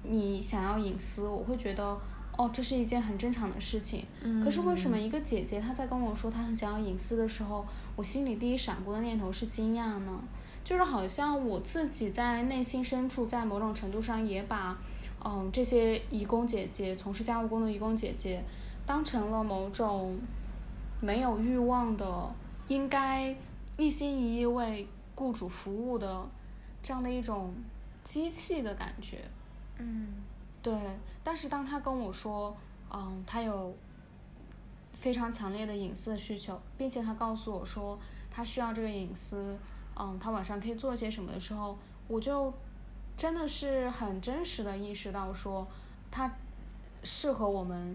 [0.03, 1.99] 你想要隐私，我会觉得
[2.37, 4.07] 哦，这是一件很正常的事情。
[4.23, 7.67] 嗯可是为什么一个姐姐她在跟我说她很想要隐私的时候，
[7.97, 10.21] 我心里第一闪过的念头是惊讶呢？
[10.65, 14.77] 就是好像我自己在内心深处，在某种程度上也把，
[15.25, 18.43] 嗯，这些义工姐姐从事家务工的义工姐姐，
[18.89, 20.19] 当成了某种
[20.99, 22.35] 没有欲望的，
[22.69, 23.37] 应该
[23.77, 26.27] 一心一意为雇主服务的
[26.83, 27.53] 这样的一种
[28.03, 29.29] 机器的感觉。
[29.77, 30.15] 嗯
[30.63, 30.75] 对，
[31.23, 32.57] 但是当他跟我说，
[32.91, 33.77] 嗯，他有
[34.95, 37.99] 非常强烈的隐私的需求，并且他告诉我说
[38.31, 39.59] 他需要这个隐私，
[39.97, 41.77] 嗯，他晚上可以做些什么的时候，
[42.09, 42.51] 我就
[43.19, 45.69] 真的是很真实的意识到说，
[46.11, 46.35] 他
[47.05, 47.95] 适合我们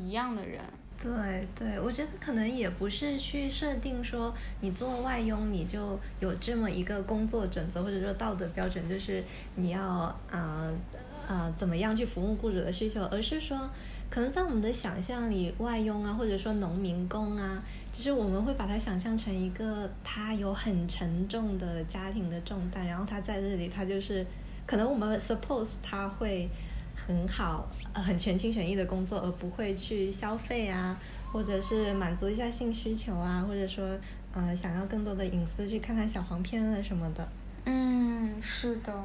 [0.00, 0.60] 一样的人。
[1.02, 9.24] 对对，我觉得可能也不是去设定说你做外佣你就有这么一个工作准则或者说道德标准，就是
[9.54, 10.70] 你要呃
[11.26, 13.58] 呃怎么样去服务雇主的需求，而是说
[14.10, 24.26] 可能在我们的想象里，外佣啊或者说农民工啊，就是我们会把它想象成一个他有很沉重的家庭的重担，然后他在这里他就是
[24.66, 26.46] 可能我们 suppose 他会。
[27.06, 30.96] 很好，呃，很全心全意的工作，而不会去消费啊，
[31.32, 33.98] 或者是满足一下性需求啊，或者说，
[34.32, 37.28] 呃，想要更多的隐私，去看看小黄片啊什么的。
[37.64, 39.04] 嗯，是的，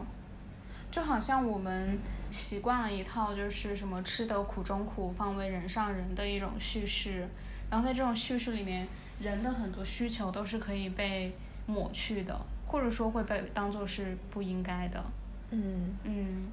[0.91, 1.97] 就好像我们
[2.29, 7.27] 习惯了一套就是什么吃得苦中苦，方为人上人的一种叙事，
[7.69, 8.87] 然后在这种叙事里面，
[9.19, 11.33] 人的很多需求都是可以被
[11.65, 15.03] 抹去的，或者说会被当做是不应该的。
[15.51, 16.43] 嗯嗯，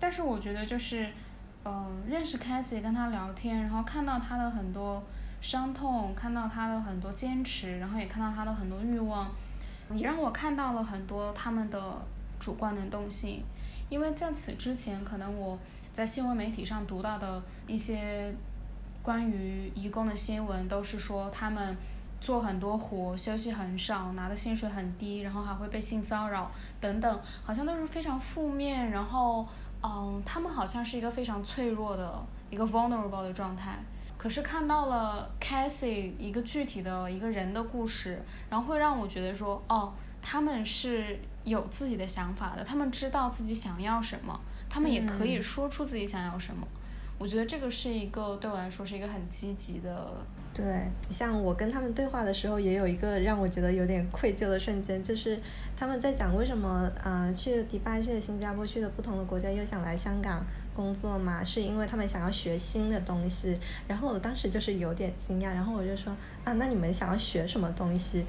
[0.00, 1.10] 但是我觉得就是，
[1.64, 5.02] 呃，认识 c a s i e 跟他聊天，然后看到他的很多
[5.40, 9.30] 伤痛，看到他的很多坚持，然后也看到他的很多欲望，
[9.92, 11.80] 也让我看到了很多他们的
[12.38, 13.42] 主观能动性。
[13.88, 15.58] 因为在此之前，可能我
[15.92, 18.34] 在新闻媒体上读到的一些
[19.02, 21.76] 关于义工的新闻，都是说他们
[22.20, 28.90] 做很多活，休息很少，拿的薪水很低，然后还会被性骚扰等等，好像都是非常负面。
[28.90, 29.46] 然后，
[29.82, 33.78] 嗯，他们好像是一个非常脆弱的一个 vulnerable 的状态。
[34.16, 38.20] 可是看到了 Cassie 一个具体的一个人的故事，
[38.50, 46.66] 然后会让我觉得说，哦，他们是有自己的想法的，他们知道自己想要什么，他们也可以嗯说出自己想要什么。
[47.16, 50.24] 我觉得这个是一个对我来说是一个很积极的，
[50.54, 55.40] 对，像我跟他们对话的时候，也有一个让我觉得有点愧疚的瞬间，就是
[55.78, 63.56] 他们在讲为什么呃去了迪拜、去了新加坡、去了不同的国家，又想来香港工作嘛，是因为他们想要学新的东西。
[63.86, 66.12] 然后我当时就是有点惊讶，然后我就说
[66.42, 68.24] 啊，那你们想要学什么东西？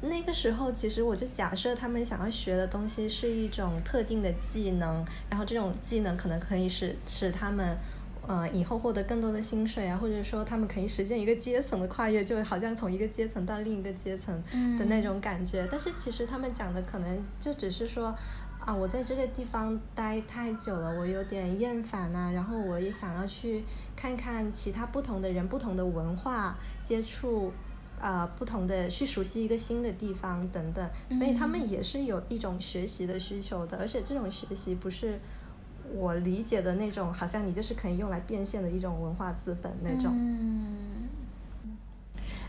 [0.00, 7.76] 那个时候，其实我就假设他们想要学的东西是一种特定的技能，然后这种技能可能可以使使他们。
[8.28, 14.34] 呃，以后获得更多的薪水啊，或者说他们可以实现一个阶层的跨越，就好像从一个阶层到另一个阶层
[14.78, 15.66] 的那种感觉。
[15.70, 18.14] 但是其实他们讲的可能就只是说，
[18.60, 23.64] 啊，我在这个地方待太久了，我有点厌烦啊，然后我也想要去
[23.96, 27.50] 看看其他不同的人、不同的文化，接触。
[28.00, 35.18] 呃，不同的去熟悉一个新的地方等等，所以他们也是有一种学习的需求的，而且这种学习不是
[35.94, 40.12] 我理解的那种，好像你就是可以用来变现的一种文化资本那种。
[40.12, 41.08] 嗯，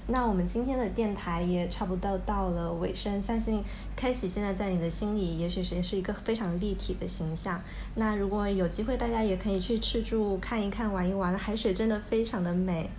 [0.07, 3.63] 那我们今天的电台也差不多到了尾声，相信
[3.95, 7.61] 开喜现在在你的心里，也许是也是一个非常立体的形象。
[7.95, 12.89] 那如果有机会，大家也可以去赤柱看一看、玩一玩，海水真的非常的美。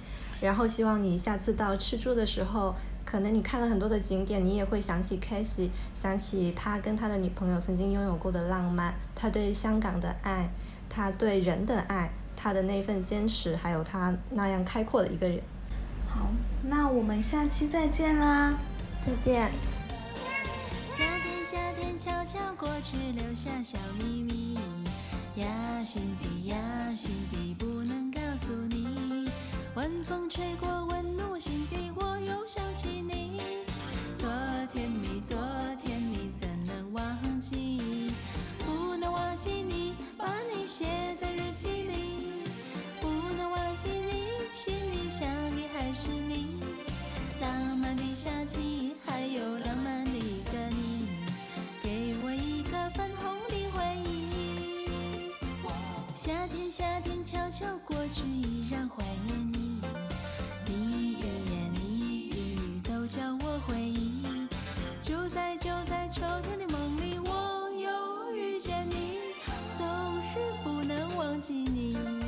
[0.41, 2.75] 然后希望你下次到赤柱的时候，
[3.11, 10.49] 可能你看了很多的景点，你也会想起 c a s e 想起他跟他的女朋友曾经拥有过的浪漫，他对香港的爱，
[10.89, 15.41] 他对人的爱，他的那份坚持，还有他那样开阔的一个人。
[16.09, 16.31] 好，
[16.63, 18.55] 那我们下期再见啦。
[19.05, 19.51] 再见。
[20.87, 24.57] 夏天，夏天悄悄过去，留下小秘密。
[25.35, 25.49] 呀，
[25.81, 26.57] 心底呀，
[26.89, 29.00] 心底不能告诉你。
[29.77, 33.41] 晚风吹过，温暖我心底，我又想起你。
[34.19, 34.29] 多
[34.69, 35.39] 甜蜜，多
[35.79, 38.11] 甜蜜，怎能忘记？
[38.59, 40.85] 不能忘记你，把你写
[41.21, 42.43] 在日记里。
[43.01, 43.09] 不
[43.39, 46.63] 能忘记你，心里想的还是你。
[47.41, 51.09] 浪漫的夏季，还有浪漫的一个你，
[51.81, 55.31] 给我一个粉红的回忆。
[56.13, 59.53] 夏天，夏天悄悄过去，依然怀念。
[59.53, 59.60] 你
[63.11, 64.23] 叫我回忆。
[65.01, 69.19] 就在就在秋天的梦里，我又遇见你，
[69.77, 72.20] 总是不能忘记你。